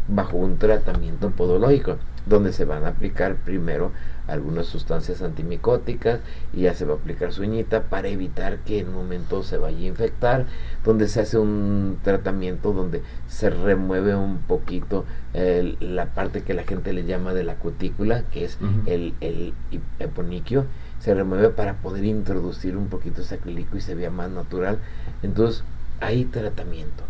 bajo 0.07 0.37
un 0.37 0.57
tratamiento 0.57 1.31
podológico, 1.31 1.97
donde 2.25 2.53
se 2.53 2.65
van 2.65 2.85
a 2.85 2.89
aplicar 2.89 3.35
primero 3.35 3.91
algunas 4.29 4.67
sustancias 4.67 5.21
antimicóticas 5.21 6.19
y 6.53 6.61
ya 6.61 6.73
se 6.73 6.85
va 6.85 6.93
a 6.93 6.97
aplicar 6.97 7.33
su 7.33 7.41
uñita 7.41 7.83
para 7.83 8.07
evitar 8.07 8.59
que 8.59 8.79
en 8.79 8.89
un 8.89 8.95
momento 8.95 9.43
se 9.43 9.57
vaya 9.57 9.77
a 9.77 9.87
infectar, 9.87 10.45
donde 10.83 11.07
se 11.07 11.21
hace 11.21 11.37
un 11.37 11.99
tratamiento 12.03 12.73
donde 12.73 13.01
se 13.27 13.49
remueve 13.49 14.15
un 14.15 14.39
poquito 14.39 15.05
la 15.33 16.07
parte 16.07 16.43
que 16.43 16.53
la 16.53 16.63
gente 16.63 16.93
le 16.93 17.05
llama 17.05 17.33
de 17.33 17.43
la 17.43 17.55
cutícula, 17.55 18.23
que 18.31 18.45
es 18.45 18.57
el, 18.85 19.13
el 19.21 19.53
eponiquio, 19.99 20.65
se 20.99 21.13
remueve 21.13 21.49
para 21.49 21.75
poder 21.75 22.03
introducir 22.05 22.75
un 22.75 22.87
poquito 22.87 23.21
ese 23.21 23.35
acrílico 23.35 23.77
y 23.77 23.81
se 23.81 23.95
vea 23.95 24.11
más 24.11 24.29
natural. 24.29 24.79
Entonces, 25.23 25.63
hay 26.01 26.25
tratamiento. 26.25 27.03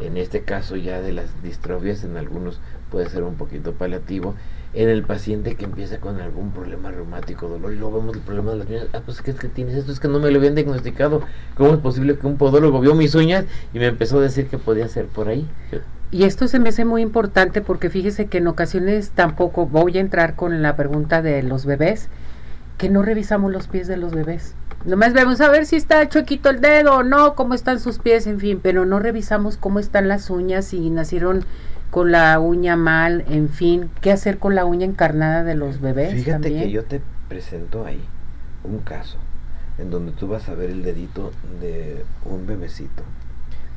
En 0.00 0.16
este 0.16 0.42
caso 0.42 0.74
ya 0.74 1.00
de 1.00 1.12
las 1.12 1.42
distrofias, 1.44 2.02
en 2.02 2.16
algunos 2.16 2.60
puede 2.90 3.08
ser 3.08 3.22
un 3.22 3.36
poquito 3.36 3.72
paliativo 3.72 4.34
en 4.76 4.90
el 4.90 5.02
paciente 5.02 5.54
que 5.54 5.64
empieza 5.64 5.98
con 5.98 6.20
algún 6.20 6.52
problema 6.52 6.90
reumático, 6.90 7.48
dolor, 7.48 7.72
y 7.72 7.76
luego 7.76 7.98
vemos 7.98 8.14
el 8.14 8.22
problema 8.22 8.50
de 8.50 8.58
las 8.58 8.68
uñas, 8.68 8.86
ah, 8.92 9.00
pues 9.04 9.22
¿qué 9.22 9.30
es 9.30 9.38
que 9.38 9.48
tienes 9.48 9.74
esto? 9.74 9.90
Es 9.90 10.00
que 10.00 10.06
no 10.06 10.20
me 10.20 10.30
lo 10.30 10.38
habían 10.38 10.54
diagnosticado. 10.54 11.22
¿Cómo 11.56 11.72
es 11.72 11.80
posible 11.80 12.18
que 12.18 12.26
un 12.26 12.36
podólogo 12.36 12.80
vio 12.80 12.94
mis 12.94 13.14
uñas 13.14 13.46
y 13.72 13.78
me 13.78 13.86
empezó 13.86 14.18
a 14.18 14.22
decir 14.22 14.48
que 14.48 14.58
podía 14.58 14.86
ser 14.88 15.06
por 15.06 15.28
ahí? 15.28 15.48
Y 16.10 16.24
esto 16.24 16.46
se 16.46 16.58
me 16.58 16.68
hace 16.68 16.84
muy 16.84 17.00
importante 17.00 17.62
porque 17.62 17.88
fíjese 17.88 18.26
que 18.26 18.38
en 18.38 18.48
ocasiones 18.48 19.10
tampoco 19.10 19.66
voy 19.66 19.96
a 19.96 20.00
entrar 20.00 20.36
con 20.36 20.60
la 20.60 20.76
pregunta 20.76 21.22
de 21.22 21.42
los 21.42 21.64
bebés, 21.64 22.08
que 22.76 22.90
no 22.90 23.02
revisamos 23.02 23.50
los 23.50 23.68
pies 23.68 23.88
de 23.88 23.96
los 23.96 24.12
bebés. 24.12 24.54
Nomás 24.84 25.14
vemos 25.14 25.40
a 25.40 25.48
ver 25.48 25.64
si 25.64 25.76
está 25.76 26.06
chuequito 26.08 26.50
el 26.50 26.60
dedo 26.60 26.96
o 26.96 27.02
no, 27.02 27.34
cómo 27.34 27.54
están 27.54 27.80
sus 27.80 27.98
pies, 27.98 28.26
en 28.26 28.38
fin, 28.38 28.60
pero 28.62 28.84
no 28.84 28.98
revisamos 29.00 29.56
cómo 29.56 29.78
están 29.78 30.06
las 30.06 30.28
uñas, 30.28 30.66
si 30.66 30.90
nacieron 30.90 31.44
con 31.90 32.12
la 32.12 32.38
uña 32.40 32.76
mal, 32.76 33.24
en 33.28 33.48
fin, 33.48 33.90
qué 34.00 34.12
hacer 34.12 34.38
con 34.38 34.54
la 34.54 34.64
uña 34.64 34.84
encarnada 34.84 35.44
de 35.44 35.54
los 35.54 35.80
bebés. 35.80 36.12
Fíjate 36.14 36.50
que 36.50 36.70
yo 36.70 36.84
te 36.84 37.00
presento 37.28 37.84
ahí 37.84 38.04
un 38.64 38.78
caso 38.80 39.18
en 39.78 39.90
donde 39.90 40.12
tú 40.12 40.26
vas 40.28 40.48
a 40.48 40.54
ver 40.54 40.70
el 40.70 40.82
dedito 40.82 41.32
de 41.60 42.04
un 42.24 42.46
bebecito 42.46 43.02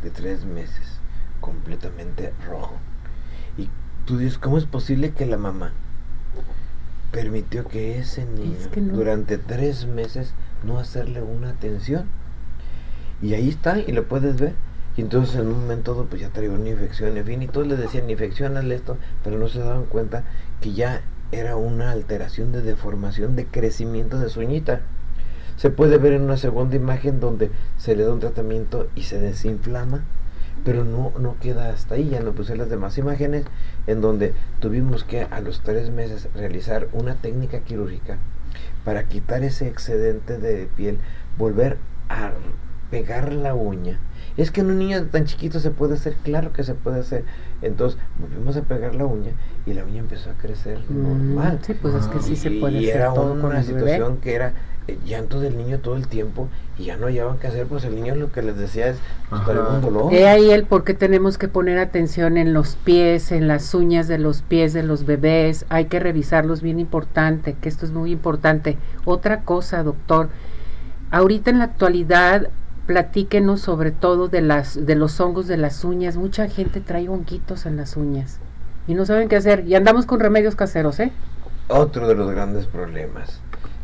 de 0.03 0.09
tres 0.09 0.45
meses, 0.45 0.99
completamente 1.39 2.33
rojo. 2.47 2.77
Y 3.57 3.69
tú 4.05 4.17
dices, 4.17 4.37
¿cómo 4.37 4.57
es 4.57 4.65
posible 4.65 5.11
que 5.11 5.25
la 5.25 5.37
mamá 5.37 5.73
permitió 7.11 7.67
que 7.67 7.99
ese 7.99 8.25
niño 8.25 8.57
durante 8.93 9.37
tres 9.37 9.85
meses 9.87 10.33
no 10.63 10.79
hacerle 10.79 11.21
una 11.21 11.49
atención? 11.49 12.05
Y 13.21 13.33
ahí 13.33 13.49
está, 13.49 13.79
y 13.79 13.91
lo 13.91 14.07
puedes 14.07 14.39
ver 14.39 14.53
y 14.99 15.01
entonces 15.01 15.35
en 15.37 15.47
un 15.47 15.61
momento 15.61 16.07
pues 16.09 16.21
ya 16.21 16.27
traía 16.27 16.51
una 16.51 16.67
infección, 16.67 17.15
en 17.15 17.23
fin, 17.23 17.41
y 17.41 17.47
todos 17.47 17.65
le 17.65 17.77
decían 17.77 18.09
infección, 18.09 18.57
esto, 18.69 18.97
pero 19.23 19.37
no 19.37 19.47
se 19.47 19.59
daban 19.59 19.85
cuenta 19.85 20.25
que 20.59 20.73
ya 20.73 21.03
era 21.31 21.55
una 21.55 21.91
alteración 21.91 22.51
de 22.51 22.61
deformación, 22.61 23.37
de 23.37 23.45
crecimiento 23.45 24.19
de 24.19 24.27
su 24.27 24.41
uñita. 24.41 24.81
Se 25.55 25.69
puede 25.69 25.99
ver 25.99 26.11
en 26.11 26.23
una 26.23 26.35
segunda 26.35 26.75
imagen 26.75 27.21
donde 27.21 27.49
se 27.77 27.95
le 27.95 28.03
da 28.03 28.11
un 28.11 28.19
tratamiento 28.19 28.89
y 28.93 29.03
se 29.03 29.21
desinflama, 29.21 30.03
pero 30.65 30.83
no, 30.83 31.13
no 31.17 31.37
queda 31.39 31.69
hasta 31.69 31.95
ahí, 31.95 32.09
ya 32.09 32.19
no 32.19 32.33
puse 32.33 32.57
las 32.57 32.69
demás 32.69 32.97
imágenes 32.97 33.45
en 33.87 34.01
donde 34.01 34.33
tuvimos 34.59 35.05
que 35.05 35.21
a 35.21 35.39
los 35.39 35.61
tres 35.61 35.91
meses 35.91 36.27
realizar 36.35 36.89
una 36.91 37.15
técnica 37.15 37.61
quirúrgica 37.61 38.17
para 38.83 39.05
quitar 39.05 39.45
ese 39.45 39.69
excedente 39.69 40.39
de 40.39 40.67
piel, 40.75 40.97
volver 41.37 41.77
a 42.09 42.33
pegar 42.89 43.33
la 43.33 43.53
uña. 43.53 43.99
Es 44.37 44.51
que 44.51 44.61
en 44.61 44.71
un 44.71 44.79
niño 44.79 45.03
tan 45.05 45.25
chiquito 45.25 45.59
se 45.59 45.71
puede 45.71 45.95
hacer, 45.95 46.15
claro 46.23 46.53
que 46.53 46.63
se 46.63 46.73
puede 46.73 46.99
hacer. 46.99 47.25
Entonces 47.61 47.99
volvimos 48.19 48.55
a 48.55 48.61
pegar 48.61 48.95
la 48.95 49.05
uña 49.05 49.31
y 49.65 49.73
la 49.73 49.83
uña 49.83 49.99
empezó 49.99 50.29
a 50.29 50.33
crecer 50.33 50.79
mm, 50.89 51.03
normal. 51.03 51.59
Sí, 51.61 51.73
pues 51.73 51.93
es 51.95 52.07
que 52.07 52.19
sí 52.21 52.35
se 52.35 52.51
puede 52.51 52.79
y 52.79 52.89
era 52.89 53.11
una 53.11 53.63
situación 53.63 54.17
que 54.17 54.35
era 54.35 54.53
llanto 55.05 55.39
del 55.39 55.57
niño 55.57 55.79
todo 55.79 55.95
el 55.95 56.07
tiempo 56.07 56.47
y 56.77 56.85
ya 56.85 56.97
no 56.97 57.07
hallaban 57.07 57.37
qué 57.37 57.47
hacer, 57.47 57.67
pues 57.67 57.83
el 57.83 57.95
niño 57.95 58.15
lo 58.15 58.31
que 58.31 58.41
les 58.41 58.57
decía 58.57 58.87
es, 58.87 58.97
pues, 59.29 59.57
un 59.57 59.81
dolor. 59.81 60.13
He 60.13 60.27
ahí 60.27 60.49
el 60.51 60.63
por 60.63 60.83
qué 60.83 60.93
tenemos 60.93 61.37
que 61.37 61.47
poner 61.47 61.77
atención 61.77 62.37
en 62.37 62.53
los 62.53 62.75
pies, 62.75 63.31
en 63.31 63.47
las 63.47 63.73
uñas 63.73 64.07
de 64.07 64.17
los 64.17 64.41
pies 64.41 64.73
de 64.73 64.83
los 64.83 65.05
bebés, 65.05 65.65
hay 65.69 65.85
que 65.85 65.99
revisarlos 65.99 66.61
bien 66.61 66.79
importante, 66.79 67.55
que 67.59 67.69
esto 67.69 67.85
es 67.85 67.91
muy 67.91 68.11
importante. 68.11 68.77
Otra 69.05 69.41
cosa, 69.41 69.83
doctor, 69.83 70.29
ahorita 71.11 71.49
en 71.49 71.59
la 71.59 71.65
actualidad 71.65 72.49
platíquenos 72.89 73.61
sobre 73.61 73.91
todo 73.91 74.29
de 74.29 74.41
las 74.41 74.83
de 74.83 74.95
los 74.95 75.19
hongos 75.19 75.45
de 75.45 75.57
las 75.57 75.83
uñas. 75.83 76.17
Mucha 76.17 76.49
gente 76.49 76.81
trae 76.81 77.07
honguitos 77.07 77.67
en 77.67 77.77
las 77.77 77.95
uñas 77.95 78.39
y 78.87 78.95
no 78.95 79.05
saben 79.05 79.29
qué 79.29 79.35
hacer 79.35 79.63
y 79.67 79.75
andamos 79.75 80.07
con 80.07 80.19
remedios 80.19 80.55
caseros, 80.55 80.99
¿eh? 80.99 81.11
Otro 81.67 82.07
de 82.07 82.15
los 82.15 82.31
grandes 82.31 82.65
problemas 82.65 83.41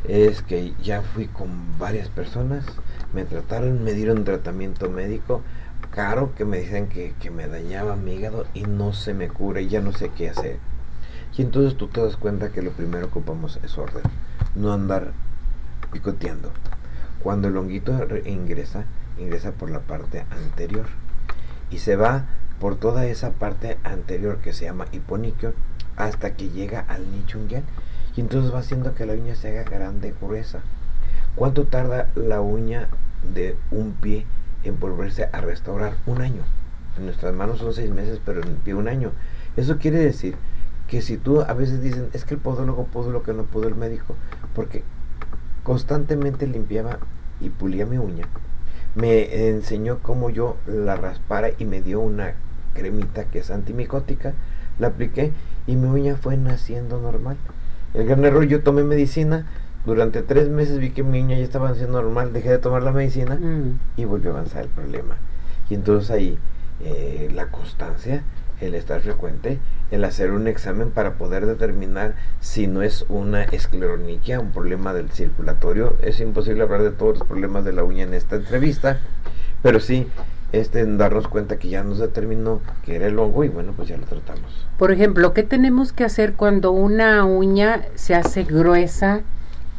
es 0.08 0.42
que 0.42 0.74
ya 0.82 1.04
fui 1.04 1.28
con 1.28 1.78
varias 1.78 2.10
personas, 2.10 2.66
me 3.14 3.26
trataron, 3.26 3.84
me 3.84 3.94
dieron 3.94 4.24
tratamiento 4.24 4.90
médico 4.90 5.44
caro 5.92 6.34
que 6.34 6.44
me 6.44 6.58
dicen 6.58 6.88
que, 6.88 7.14
que 7.22 7.30
me 7.30 7.48
dañaba 7.48 7.96
mi 7.96 8.16
hígado 8.16 8.48
y 8.56 8.64
no 8.64 8.92
se 8.94 9.14
me 9.14 9.28
cura 9.28 9.62
y 9.62 9.68
ya 9.68 9.82
no 9.82 9.92
sé 9.92 10.10
qué 10.18 10.32
hacer. 10.32 10.58
Y 11.38 11.44
entonces 11.44 11.78
tú 11.78 11.90
te 11.90 12.02
das 12.02 12.18
cuenta 12.18 12.50
que 12.50 12.64
lo 12.64 12.72
primero 12.72 13.12
que 13.12 13.20
ocupamos 13.20 13.60
es 13.64 13.78
orden, 13.78 14.02
no 14.56 14.74
andar 14.74 15.12
picoteando. 15.92 16.50
Cuando 17.26 17.48
el 17.48 17.58
honguito 17.58 17.92
ingresa, 18.28 18.86
ingresa 19.18 19.52
por 19.52 19.72
la 19.72 19.80
parte 19.80 20.28
anterior 20.30 20.86
y 21.72 21.80
se 21.80 21.96
va 21.96 22.26
por 22.60 22.76
toda 22.76 23.08
esa 23.08 23.32
parte 23.32 23.80
anterior 23.84 24.38
que 24.38 24.54
se 24.54 24.66
llama 24.66 24.86
hiponiquio 24.92 25.56
hasta 25.96 26.36
que 26.36 26.50
llega 26.50 26.82
al 26.82 27.10
nicho 27.12 27.40
unguial 27.40 27.64
y 28.16 28.22
entonces 28.22 28.54
va 28.54 28.60
haciendo 28.60 28.94
que 28.94 29.08
la 29.08 29.14
uña 29.14 29.34
se 29.34 29.50
haga 29.50 29.68
grande, 29.68 30.14
gruesa. 30.22 30.60
¿Cuánto 31.36 31.66
tarda 31.66 32.12
la 32.14 32.42
uña 32.42 32.90
de 33.34 33.58
un 33.72 33.94
pie 33.94 34.28
en 34.64 34.80
volverse 34.80 35.28
a 35.34 35.42
restaurar? 35.42 35.96
Un 36.06 36.22
año. 36.22 36.44
En 36.96 37.06
nuestras 37.06 37.34
manos 37.34 37.58
son 37.58 37.74
seis 37.74 37.90
meses, 37.90 38.22
pero 38.24 38.44
en 38.44 38.50
el 38.50 38.58
pie 38.58 38.76
un 38.76 38.88
año. 38.88 39.14
Eso 39.58 39.80
quiere 39.80 39.98
decir 39.98 40.36
que 40.88 41.02
si 41.02 41.18
tú 41.18 41.42
a 41.42 41.54
veces 41.54 41.82
dicen, 41.82 42.08
es 42.14 42.24
que 42.24 42.36
el 42.36 42.40
podólogo 42.40 42.86
pudo 42.86 43.10
lo 43.10 43.24
que 43.24 43.34
no 43.34 43.46
pudo 43.46 43.68
el 43.68 43.74
médico, 43.74 44.16
porque 44.54 44.84
constantemente 45.64 46.46
limpiaba 46.46 47.00
y 47.42 47.50
pulía 47.50 47.86
mi 47.86 47.98
uña, 47.98 48.28
me 48.96 49.50
enseñó 49.50 50.00
cómo 50.02 50.30
yo 50.30 50.58
la 50.68 50.96
raspara 50.96 51.50
y 51.58 51.66
me 51.66 51.82
dio 51.82 52.00
una 52.00 52.34
cremita 52.74 53.26
que 53.26 53.40
es 53.40 53.52
antimicótica, 53.52 54.34
la 54.80 54.88
apliqué 54.88 55.32
y 55.68 55.76
mi 55.76 55.88
uña 55.88 56.16
fue 56.16 56.38
naciendo 56.38 57.00
normal. 57.00 57.38
El 57.94 58.06
gran 58.06 58.24
error, 58.26 58.46
yo 58.46 58.62
tomé 58.62 58.84
medicina, 58.84 59.46
durante 59.86 60.22
tres 60.22 60.50
meses 60.50 60.80
vi 60.80 60.92
que 60.92 61.04
mi 61.04 61.22
uña 61.22 61.38
ya 61.38 61.44
estaba 61.44 61.70
haciendo 61.70 62.02
normal, 62.02 62.34
dejé 62.34 62.50
de 62.50 62.58
tomar 62.58 62.84
la 62.84 62.92
medicina 62.92 63.36
mm. 63.36 63.80
y 63.98 64.06
volvió 64.06 64.32
a 64.32 64.34
avanzar 64.34 64.64
el 64.64 64.70
problema. 64.70 65.18
Y 65.70 65.76
entonces 65.76 66.12
ahí 66.12 66.38
eh, 66.82 67.30
la 67.34 67.48
constancia, 67.48 68.24
el 68.62 68.76
estar 68.76 69.02
frecuente, 69.02 69.60
el 69.92 70.04
hacer 70.04 70.32
un 70.32 70.48
examen 70.48 70.92
para 70.92 71.14
poder 71.16 71.46
determinar 71.46 72.16
si 72.40 72.68
no 72.68 72.82
es 72.82 73.06
una 73.10 73.44
escleroniquia, 73.44 74.40
un 74.40 74.52
problema 74.52 74.94
del 74.94 75.12
circulatorio. 75.12 75.96
Es 76.02 76.20
imposible 76.20 76.64
hablar 76.64 76.84
de 76.84 76.92
todos 76.92 77.20
los 77.20 77.28
problemas 77.28 77.66
de 77.66 77.74
la 77.74 77.84
uña 77.84 78.04
en 78.04 78.14
esta 78.14 78.38
entrevista, 78.38 79.00
pero 79.62 79.80
sí 79.80 80.08
este, 80.52 80.86
darnos 80.86 81.28
cuenta 81.28 81.58
que 81.58 81.70
ya 81.70 81.84
nos 81.84 81.98
determinó 81.98 82.62
que 82.84 82.96
era 82.96 83.08
el 83.08 83.20
hongo 83.20 83.44
y 83.44 83.50
bueno, 83.50 83.74
pues 83.76 83.90
ya 83.90 83.98
lo 83.98 84.06
tratamos. 84.06 84.66
Por 84.78 84.92
ejemplo, 84.92 85.34
¿qué 85.34 85.44
tenemos 85.44 85.92
que 85.92 86.04
hacer 86.04 86.34
cuando 86.34 86.72
una 86.72 87.26
uña 87.26 87.82
se 87.96 88.16
hace 88.16 88.44
gruesa, 88.44 89.22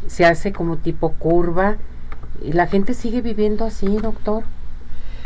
se 0.06 0.26
hace 0.26 0.52
como 0.52 0.76
tipo 0.76 1.12
curva? 1.12 1.76
y 2.42 2.52
¿La 2.52 2.66
gente 2.66 2.95
sigue 2.95 3.23
viviendo 3.23 3.64
así, 3.64 3.87
doctor? 3.97 4.45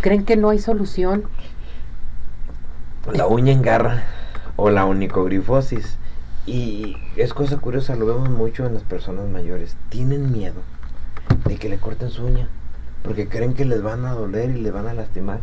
¿Creen 0.01 0.25
que 0.25 0.37
no 0.37 0.51
hay 0.51 0.59
solución? 0.59 1.25
La 3.13 3.27
uña 3.27 3.53
engarra 3.53 4.05
o 4.57 4.71
la 4.71 4.85
onicogrifosis. 4.85 5.97
Y 6.47 6.97
es 7.17 7.35
cosa 7.35 7.59
curiosa, 7.59 7.97
lo 7.97 8.07
vemos 8.07 8.31
mucho 8.31 8.67
en 8.67 8.75
las 8.75 8.83
personas 8.83 9.29
mayores. 9.29 9.77
Tienen 9.89 10.33
miedo 10.33 10.63
de 11.45 11.57
que 11.57 11.69
le 11.69 11.79
corten 11.79 12.11
su 12.11 12.25
uña 12.25 12.49
porque 13.03 13.29
creen 13.29 13.55
que 13.55 13.65
les 13.65 13.83
van 13.83 14.05
a 14.05 14.13
doler 14.13 14.51
y 14.51 14.61
les 14.61 14.73
van 14.73 14.87
a 14.87 14.95
lastimar. 14.95 15.41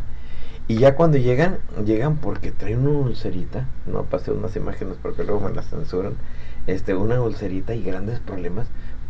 Y 0.67 0.77
ya 0.77 0.95
cuando 0.95 1.17
llegan, 1.17 1.59
llegan 1.85 2.17
porque 2.17 2.51
traen 2.51 2.85
una 2.85 2.99
ulcerita, 2.99 3.65
no 3.85 4.03
pasé 4.03 4.31
unas 4.31 4.55
imágenes 4.55 4.97
porque 5.01 5.23
luego 5.23 5.47
me 5.47 5.55
las 5.55 5.69
censuran, 5.69 6.13
este, 6.67 6.93
una 6.93 7.21
ulcerita 7.21 7.73
y 7.73 7.83
grandes 7.83 8.19
problemas 8.19 8.67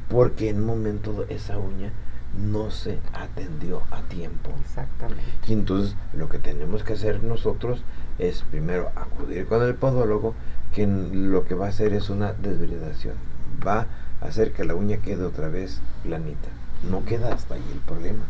porque 0.07 0.49
en 0.49 0.57
un 0.57 0.65
momento 0.67 1.25
esa 1.29 1.57
uña 1.57 1.91
no 2.37 2.69
se 2.69 2.99
atendió 3.13 3.81
a 3.89 4.01
tiempo. 4.03 4.51
Exactamente. 4.61 5.23
Y 5.47 5.53
entonces 5.53 5.95
lo 6.13 6.29
que 6.29 6.37
tenemos 6.37 6.83
que 6.83 6.93
hacer 6.93 7.23
nosotros 7.23 7.81
es 8.19 8.43
primero 8.43 8.89
acudir 8.95 9.45
con 9.47 9.63
el 9.63 9.75
podólogo, 9.75 10.33
que 10.73 10.87
lo 10.87 11.45
que 11.45 11.55
va 11.55 11.67
a 11.67 11.69
hacer 11.69 11.93
es 11.93 12.09
una 12.09 12.33
desbridación. 12.33 13.15
Va 13.65 13.87
a 14.21 14.25
hacer 14.25 14.51
que 14.51 14.65
la 14.65 14.75
uña 14.75 14.97
quede 14.97 15.23
otra 15.23 15.49
vez 15.49 15.81
planita. 16.03 16.49
No 16.89 17.05
queda 17.05 17.33
hasta 17.33 17.55
ahí 17.55 17.65
el 17.73 17.79
problema 17.79 18.23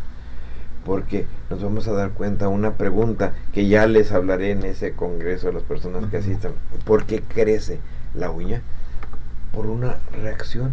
porque 0.87 1.27
nos 1.49 1.61
vamos 1.61 1.85
a 1.89 1.91
dar 1.91 2.11
cuenta 2.11 2.47
una 2.47 2.75
pregunta 2.75 3.33
que 3.53 3.67
ya 3.67 3.85
les 3.87 4.13
hablaré 4.13 4.51
en 4.51 4.63
ese 4.63 4.93
congreso 4.93 5.49
a 5.49 5.51
las 5.51 5.63
personas 5.63 6.09
que 6.09 6.17
asistan. 6.17 6.53
¿Por 6.85 7.05
qué 7.05 7.21
crece 7.21 7.79
la 8.15 8.31
uña? 8.31 8.61
Por 9.53 9.65
una 9.65 9.97
reacción. 10.13 10.71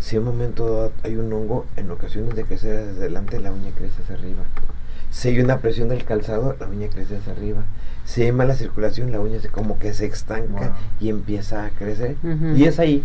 Si 0.00 0.16
en 0.16 0.22
un 0.22 0.28
momento 0.28 0.66
dado 0.66 0.92
hay 1.02 1.16
un 1.16 1.32
hongo, 1.32 1.64
en 1.76 1.90
ocasiones 1.90 2.36
de 2.36 2.44
crecer 2.44 2.78
hacia 2.78 3.00
adelante, 3.00 3.40
la 3.40 3.52
uña 3.52 3.70
crece 3.74 4.02
hacia 4.02 4.16
arriba. 4.16 4.42
Si 5.14 5.28
hay 5.28 5.38
una 5.38 5.58
presión 5.58 5.88
del 5.88 6.04
calzado, 6.04 6.56
la 6.58 6.66
uña 6.66 6.88
crece 6.88 7.16
hacia 7.16 7.32
arriba. 7.32 7.62
Si 8.04 8.22
hay 8.22 8.32
mala 8.32 8.56
circulación, 8.56 9.12
la 9.12 9.20
uña 9.20 9.38
se 9.38 9.48
como 9.48 9.78
que 9.78 9.94
se 9.94 10.06
estanca 10.06 10.74
y 11.00 11.08
empieza 11.08 11.64
a 11.64 11.70
crecer. 11.70 12.16
Y 12.56 12.64
es 12.64 12.80
ahí 12.80 13.04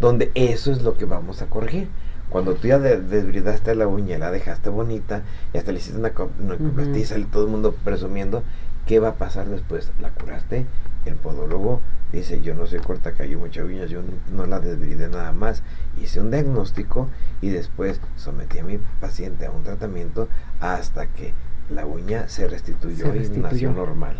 donde 0.00 0.32
eso 0.34 0.72
es 0.72 0.82
lo 0.82 0.98
que 0.98 1.04
vamos 1.04 1.42
a 1.42 1.46
corregir. 1.46 1.86
Cuando 2.28 2.54
tú 2.54 2.66
ya 2.66 2.80
desbridaste 2.80 3.76
la 3.76 3.86
uña, 3.86 4.18
la 4.18 4.32
dejaste 4.32 4.68
bonita, 4.68 5.22
y 5.52 5.58
hasta 5.58 5.70
le 5.70 5.78
hiciste 5.78 5.96
una, 5.96 6.10
una 6.40 6.98
y 6.98 7.24
todo 7.24 7.44
el 7.44 7.50
mundo 7.50 7.72
presumiendo, 7.84 8.42
¿qué 8.84 8.98
va 8.98 9.10
a 9.10 9.14
pasar 9.14 9.46
después? 9.46 9.92
La 10.00 10.10
curaste, 10.10 10.66
el 11.06 11.14
podólogo 11.14 11.80
dice, 12.14 12.40
yo 12.40 12.54
no 12.54 12.66
soy 12.66 12.80
corta 12.80 13.12
cayó 13.12 13.38
mucha 13.38 13.64
uña, 13.64 13.86
yo 13.86 14.02
no, 14.32 14.46
la 14.46 14.60
desbridé 14.60 15.08
nada 15.08 15.32
más. 15.32 15.62
Hice 16.00 16.20
un 16.20 16.30
diagnóstico 16.30 17.08
y 17.40 17.50
después 17.50 18.00
sometí 18.16 18.58
a 18.58 18.64
mi 18.64 18.78
paciente 19.00 19.46
a 19.46 19.50
un 19.50 19.62
tratamiento 19.62 20.28
hasta 20.60 21.06
que 21.06 21.32
la 21.70 21.86
uña 21.86 22.28
se 22.28 22.46
restituyó, 22.46 23.14
y 23.14 23.28
nació 23.38 23.72
normal. 23.72 24.16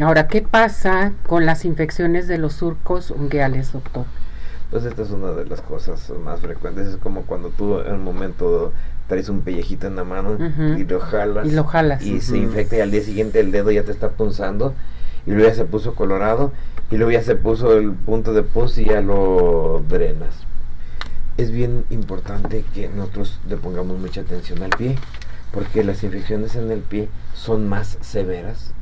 Ahora, 0.00 0.28
¿qué 0.28 0.42
pasa 0.42 1.12
con 1.26 1.46
las 1.46 1.64
infecciones 1.64 2.26
de 2.26 2.38
los 2.38 2.54
surcos 2.54 3.10
ungueales, 3.10 3.72
doctor? 3.72 4.06
Pues 4.70 4.84
esta 4.84 5.02
es 5.02 5.10
una 5.10 5.32
de 5.32 5.46
las 5.46 5.60
cosas 5.60 6.10
más 6.24 6.40
frecuentes. 6.40 6.86
Es 6.86 6.96
como 6.96 7.22
cuando 7.22 7.50
tú 7.50 7.80
en 7.80 7.94
un 7.94 8.04
momento 8.04 8.72
traes 9.08 9.28
un 9.28 9.42
pellejito 9.42 9.88
en 9.88 9.96
la 9.96 10.04
mano 10.04 10.38
y 10.76 10.84
lo 10.84 11.00
jalas. 11.00 11.46
Y 11.46 11.50
lo 11.50 11.64
jalas. 11.64 12.02
Y 12.02 12.20
se 12.20 12.38
infecta 12.38 12.76
y 12.76 12.80
al 12.80 12.92
día 12.92 13.02
siguiente 13.02 13.40
el 13.40 13.50
dedo 13.50 13.72
ya 13.72 13.82
te 13.82 13.90
está 13.90 14.10
punzando 14.10 14.74
y 15.26 15.30
luego 15.30 15.48
ya 15.48 15.54
se 15.54 15.64
puso 15.64 15.94
colorado 15.94 16.52
y 16.90 16.96
luego 16.96 17.12
ya 17.12 17.22
se 17.22 17.36
puso 17.36 17.76
el 17.76 17.92
punto 17.92 18.32
de 18.32 18.42
pus 18.42 18.78
y 18.78 18.86
ya 18.86 19.00
lo 19.00 19.82
drenas. 19.88 20.46
Es 21.36 21.50
bien 21.50 21.84
importante 21.90 22.64
que 22.74 22.88
nosotros 22.88 23.40
le 23.48 23.56
pongamos 23.56 23.98
mucha 23.98 24.22
atención 24.22 24.62
al 24.62 24.70
pie 24.70 24.96
porque 25.52 25.84
las 25.84 26.02
infecciones 26.04 26.54
en 26.54 26.70
el 26.70 26.80
pie 26.80 27.08
son 27.34 27.68
más 27.68 27.98
severas 28.00 28.72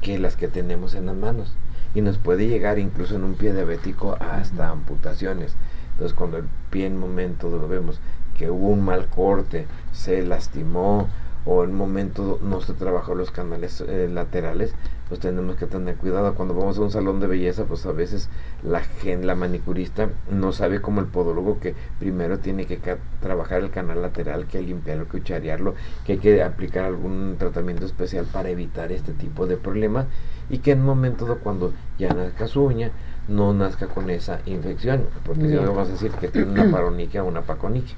que 0.00 0.18
las 0.18 0.36
que 0.36 0.48
tenemos 0.48 0.94
en 0.94 1.06
las 1.06 1.16
manos 1.16 1.52
y 1.94 2.00
nos 2.00 2.18
puede 2.18 2.46
llegar 2.46 2.78
incluso 2.78 3.16
en 3.16 3.24
un 3.24 3.34
pie 3.34 3.52
diabético 3.52 4.16
hasta 4.20 4.68
amputaciones. 4.68 5.54
Entonces 5.92 6.16
cuando 6.16 6.36
el 6.38 6.44
pie 6.70 6.86
en 6.86 6.98
momento 6.98 7.48
lo 7.48 7.66
vemos 7.68 8.00
que 8.36 8.50
hubo 8.50 8.68
un 8.68 8.84
mal 8.84 9.06
corte, 9.08 9.66
se 9.92 10.22
lastimó 10.22 11.08
o 11.46 11.64
en 11.64 11.74
momento 11.74 12.38
no 12.42 12.60
se 12.60 12.74
trabajó 12.74 13.14
los 13.14 13.30
canales 13.30 13.80
eh, 13.80 14.08
laterales, 14.12 14.74
pues 15.08 15.20
tenemos 15.20 15.56
que 15.56 15.66
tener 15.66 15.96
cuidado. 15.96 16.34
Cuando 16.34 16.54
vamos 16.54 16.78
a 16.78 16.82
un 16.82 16.90
salón 16.90 17.20
de 17.20 17.26
belleza, 17.26 17.64
pues 17.64 17.86
a 17.86 17.92
veces 17.92 18.28
la, 18.62 18.80
gen, 18.80 19.26
la 19.26 19.34
manicurista 19.34 20.08
no 20.30 20.52
sabe 20.52 20.80
como 20.80 21.00
el 21.00 21.06
podólogo 21.06 21.60
que 21.60 21.74
primero 21.98 22.38
tiene 22.38 22.66
que 22.66 22.80
trabajar 23.20 23.62
el 23.62 23.70
canal 23.70 24.02
lateral, 24.02 24.46
que 24.46 24.60
limpiarlo, 24.60 25.08
que 25.08 25.18
ucharearlo, 25.18 25.74
que 26.04 26.12
hay 26.12 26.18
que 26.18 26.42
aplicar 26.42 26.84
algún 26.84 27.36
tratamiento 27.38 27.86
especial 27.86 28.26
para 28.32 28.50
evitar 28.50 28.92
este 28.92 29.12
tipo 29.12 29.46
de 29.46 29.56
problemas 29.56 30.06
y 30.48 30.58
que 30.58 30.72
en 30.72 30.80
un 30.80 30.86
momento 30.86 31.38
cuando 31.42 31.72
ya 31.98 32.12
nazca 32.12 32.46
su 32.46 32.62
uña, 32.62 32.90
no 33.28 33.52
nazca 33.52 33.88
con 33.88 34.08
esa 34.10 34.40
infección, 34.46 35.06
porque 35.24 35.48
si 35.48 35.54
no 35.54 35.62
vamos 35.62 35.88
a 35.88 35.92
decir 35.92 36.12
que 36.12 36.28
tiene 36.28 36.52
una 36.52 36.70
paroniquia 36.70 37.24
o 37.24 37.28
una 37.28 37.42
paconiquia. 37.42 37.96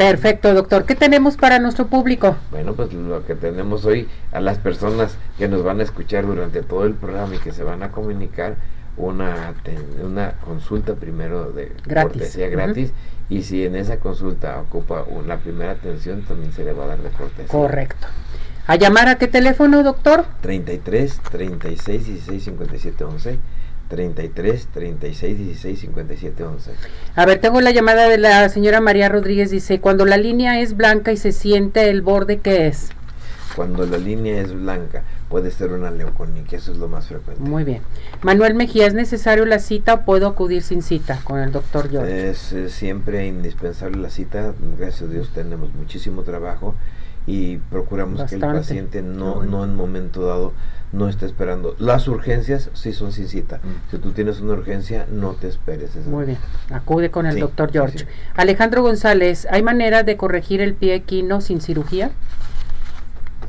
Perfecto, 0.00 0.54
doctor. 0.54 0.86
¿Qué 0.86 0.94
tenemos 0.94 1.36
para 1.36 1.58
nuestro 1.58 1.88
público? 1.88 2.34
Bueno, 2.50 2.72
pues 2.72 2.90
lo 2.94 3.26
que 3.26 3.34
tenemos 3.34 3.84
hoy 3.84 4.08
a 4.32 4.40
las 4.40 4.56
personas 4.56 5.18
que 5.36 5.46
nos 5.46 5.62
van 5.62 5.80
a 5.80 5.82
escuchar 5.82 6.24
durante 6.24 6.62
todo 6.62 6.86
el 6.86 6.94
programa 6.94 7.34
y 7.34 7.38
que 7.38 7.52
se 7.52 7.64
van 7.64 7.82
a 7.82 7.92
comunicar 7.92 8.56
una, 8.96 9.52
una 10.02 10.32
consulta 10.42 10.94
primero 10.94 11.52
de 11.52 11.72
gratis. 11.84 12.12
cortesía 12.12 12.48
gratis 12.48 12.94
y 13.28 13.42
si 13.42 13.66
en 13.66 13.76
esa 13.76 13.98
consulta 13.98 14.58
ocupa 14.60 15.04
una 15.06 15.36
primera 15.36 15.72
atención 15.72 16.22
también 16.22 16.54
se 16.54 16.64
le 16.64 16.72
va 16.72 16.84
a 16.84 16.86
dar 16.86 17.02
de 17.02 17.10
cortesía. 17.10 17.48
Correcto. 17.48 18.06
¿A 18.66 18.76
llamar 18.76 19.06
a 19.08 19.16
qué 19.16 19.28
teléfono, 19.28 19.82
doctor? 19.82 20.24
33 20.40 21.20
36 21.30 22.06
16 22.06 22.44
57 22.44 23.04
11 23.04 23.38
33 23.90 24.68
36 24.72 25.38
16 25.38 25.80
57 25.80 26.44
11. 26.44 26.70
A 27.16 27.26
ver, 27.26 27.40
tengo 27.40 27.60
la 27.60 27.72
llamada 27.72 28.08
de 28.08 28.18
la 28.18 28.48
señora 28.48 28.80
María 28.80 29.08
Rodríguez. 29.08 29.50
Dice: 29.50 29.80
Cuando 29.80 30.06
la 30.06 30.16
línea 30.16 30.60
es 30.60 30.76
blanca 30.76 31.12
y 31.12 31.16
se 31.16 31.32
siente 31.32 31.90
el 31.90 32.00
borde, 32.00 32.38
¿qué 32.38 32.68
es? 32.68 32.90
Cuando 33.56 33.84
la 33.84 33.98
línea 33.98 34.40
es 34.40 34.54
blanca, 34.54 35.02
puede 35.28 35.50
ser 35.50 35.72
una 35.72 35.90
leuconique, 35.90 36.54
eso 36.56 36.70
es 36.70 36.78
lo 36.78 36.86
más 36.86 37.08
frecuente. 37.08 37.42
Muy 37.42 37.64
bien. 37.64 37.82
Manuel 38.22 38.54
Mejía, 38.54 38.86
¿es 38.86 38.94
necesario 38.94 39.44
la 39.44 39.58
cita 39.58 39.94
o 39.94 40.04
puedo 40.04 40.28
acudir 40.28 40.62
sin 40.62 40.82
cita 40.82 41.20
con 41.24 41.40
el 41.40 41.50
doctor 41.50 41.90
George? 41.90 42.30
Es, 42.30 42.52
es 42.52 42.72
siempre 42.72 43.26
indispensable 43.26 43.98
la 43.98 44.10
cita. 44.10 44.54
Gracias 44.78 45.02
a 45.02 45.12
Dios 45.12 45.30
tenemos 45.34 45.74
muchísimo 45.74 46.22
trabajo 46.22 46.76
y 47.26 47.58
procuramos 47.58 48.24
que 48.24 48.36
el 48.36 48.40
paciente 48.40 49.02
no, 49.02 49.42
no 49.42 49.64
en 49.64 49.74
momento 49.74 50.26
dado 50.26 50.52
no 50.92 51.08
esté 51.08 51.26
esperando. 51.26 51.76
Las 51.78 52.08
urgencias 52.08 52.70
sí 52.74 52.92
son 52.92 53.12
sin 53.12 53.28
cita. 53.28 53.58
Mm. 53.58 53.90
Si 53.90 53.98
tú 53.98 54.12
tienes 54.12 54.40
una 54.40 54.54
urgencia, 54.54 55.06
no 55.10 55.32
te 55.32 55.48
esperes. 55.48 55.94
Muy 56.06 56.26
bien, 56.26 56.38
acude 56.70 57.10
con 57.10 57.26
el 57.26 57.38
doctor 57.38 57.70
George. 57.70 58.06
Alejandro 58.34 58.82
González, 58.82 59.46
¿hay 59.50 59.62
manera 59.62 60.02
de 60.02 60.16
corregir 60.16 60.60
el 60.60 60.74
pie 60.74 60.96
equino 60.96 61.40
sin 61.40 61.60
cirugía? 61.60 62.10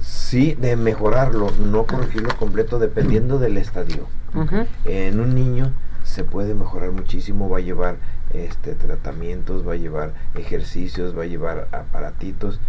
Sí, 0.02 0.56
de 0.60 0.76
mejorarlo, 0.76 1.50
no 1.60 1.86
corregirlo 1.86 2.36
completo 2.38 2.80
dependiendo 2.80 3.40
del 3.40 3.58
estadio. 3.58 4.08
En 4.86 5.20
un 5.20 5.36
niño 5.36 5.74
se 6.04 6.24
puede 6.24 6.54
mejorar 6.54 6.92
muchísimo, 6.92 7.50
va 7.50 7.58
a 7.58 7.62
llevar 7.62 7.98
este 8.34 8.76
tratamientos, 8.76 9.68
va 9.68 9.74
a 9.74 9.76
llevar 9.76 10.14
ejercicios, 10.36 11.18
va 11.18 11.24
a 11.24 11.26
llevar 11.26 11.68
aparatitos 11.74 12.60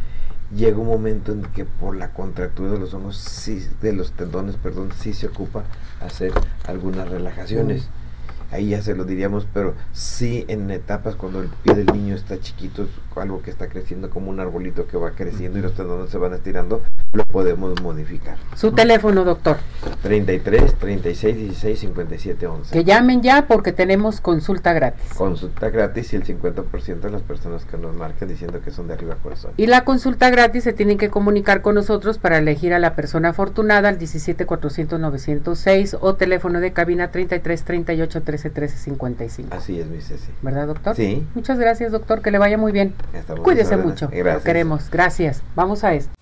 llega 0.55 0.79
un 0.79 0.87
momento 0.87 1.33
en 1.33 1.43
que 1.43 1.65
por 1.65 1.97
la 1.97 2.13
contractura 2.13 2.73
de 2.73 2.79
los 2.79 2.95
hongos, 2.95 3.17
sí, 3.17 3.67
de 3.81 3.93
los 3.93 4.13
tendones, 4.13 4.57
perdón, 4.57 4.91
sí 4.99 5.13
se 5.13 5.27
ocupa 5.27 5.65
hacer 6.01 6.33
algunas 6.67 7.09
relajaciones. 7.09 7.89
Ahí 8.51 8.69
ya 8.69 8.83
se 8.83 8.95
lo 8.95 9.05
diríamos, 9.05 9.47
pero 9.55 9.75
sí 9.93 10.45
en 10.49 10.71
etapas 10.71 11.17
cuando 11.17 11.41
el 11.41 11.49
pie 11.49 11.75
del 11.75 11.87
niño 11.87 12.15
está 12.15 12.39
chiquito, 12.39 12.87
algo 13.17 13.41
que 13.41 13.51
está 13.51 13.69
creciendo 13.69 14.11
como 14.11 14.29
un 14.29 14.41
arbolito 14.41 14.87
que 14.87 14.99
va 14.99 15.13
creciendo 15.13 15.59
y 15.59 15.63
los 15.63 15.75
tendones 15.75 16.11
se 16.11 16.19
van 16.19 16.35
estirando, 16.35 16.83
lo 17.13 17.25
podemos 17.25 17.81
modificar. 17.83 18.37
Su 18.57 18.73
teléfono, 18.73 19.25
doctor. 19.25 19.59
33 20.03 20.75
36 20.75 21.37
16 21.37 21.79
57 21.79 22.47
11. 22.47 22.73
Que 22.73 22.85
llamen 22.85 23.23
ya 23.23 23.47
porque 23.47 23.73
tenemos 23.73 24.21
consulta 24.21 24.73
gratis. 24.73 25.13
Consulta 25.15 25.71
gratis 25.71 26.13
y 26.13 26.17
el 26.17 26.25
50% 26.25 27.01
de 27.01 27.11
las 27.11 27.23
personas 27.23 27.65
que 27.65 27.77
nos 27.77 27.95
marcan 27.95 28.29
diciendo 28.29 28.61
que 28.63 28.71
son 28.71 28.89
de 28.89 28.95
arriba 28.95 29.17
corazón. 29.23 29.53
Y 29.57 29.67
la 29.67 29.85
consulta 29.85 30.31
gratis 30.31 30.65
se 30.65 30.73
tienen 30.73 30.97
que 30.99 31.11
comunicar 31.11 31.61
con 31.61 31.75
nosotros 31.75 32.19
para 32.19 32.39
elegir 32.39 32.73
a 32.73 32.79
la 32.79 32.95
persona 32.97 33.31
afortunada 33.31 33.91
al 33.91 33.99
17 33.99 34.47
400 34.47 34.99
906 34.99 35.97
o 36.01 36.15
teléfono 36.15 36.61
de 36.61 36.73
cabina 36.73 37.11
33 37.11 37.63
38 37.63 38.23
13 38.23 38.51
13 38.51 38.77
55. 38.77 39.55
Así 39.55 39.79
es, 39.79 39.87
mi 39.87 40.01
Ceci. 40.01 40.33
¿Verdad, 40.41 40.67
doctor? 40.67 40.97
Sí. 40.97 41.27
Muchas 41.35 41.59
gracias, 41.59 41.93
doctor. 41.93 42.23
Que 42.23 42.31
le 42.31 42.39
vaya 42.39 42.57
muy 42.57 42.73
bien. 42.73 42.95
Cuídese 43.43 43.77
mucho. 43.77 44.09
Gracias. 44.09 44.35
Lo 44.35 44.43
queremos. 44.43 44.91
Gracias. 44.91 45.43
Vamos 45.55 45.85
a 45.85 45.95
esto. 45.95 46.22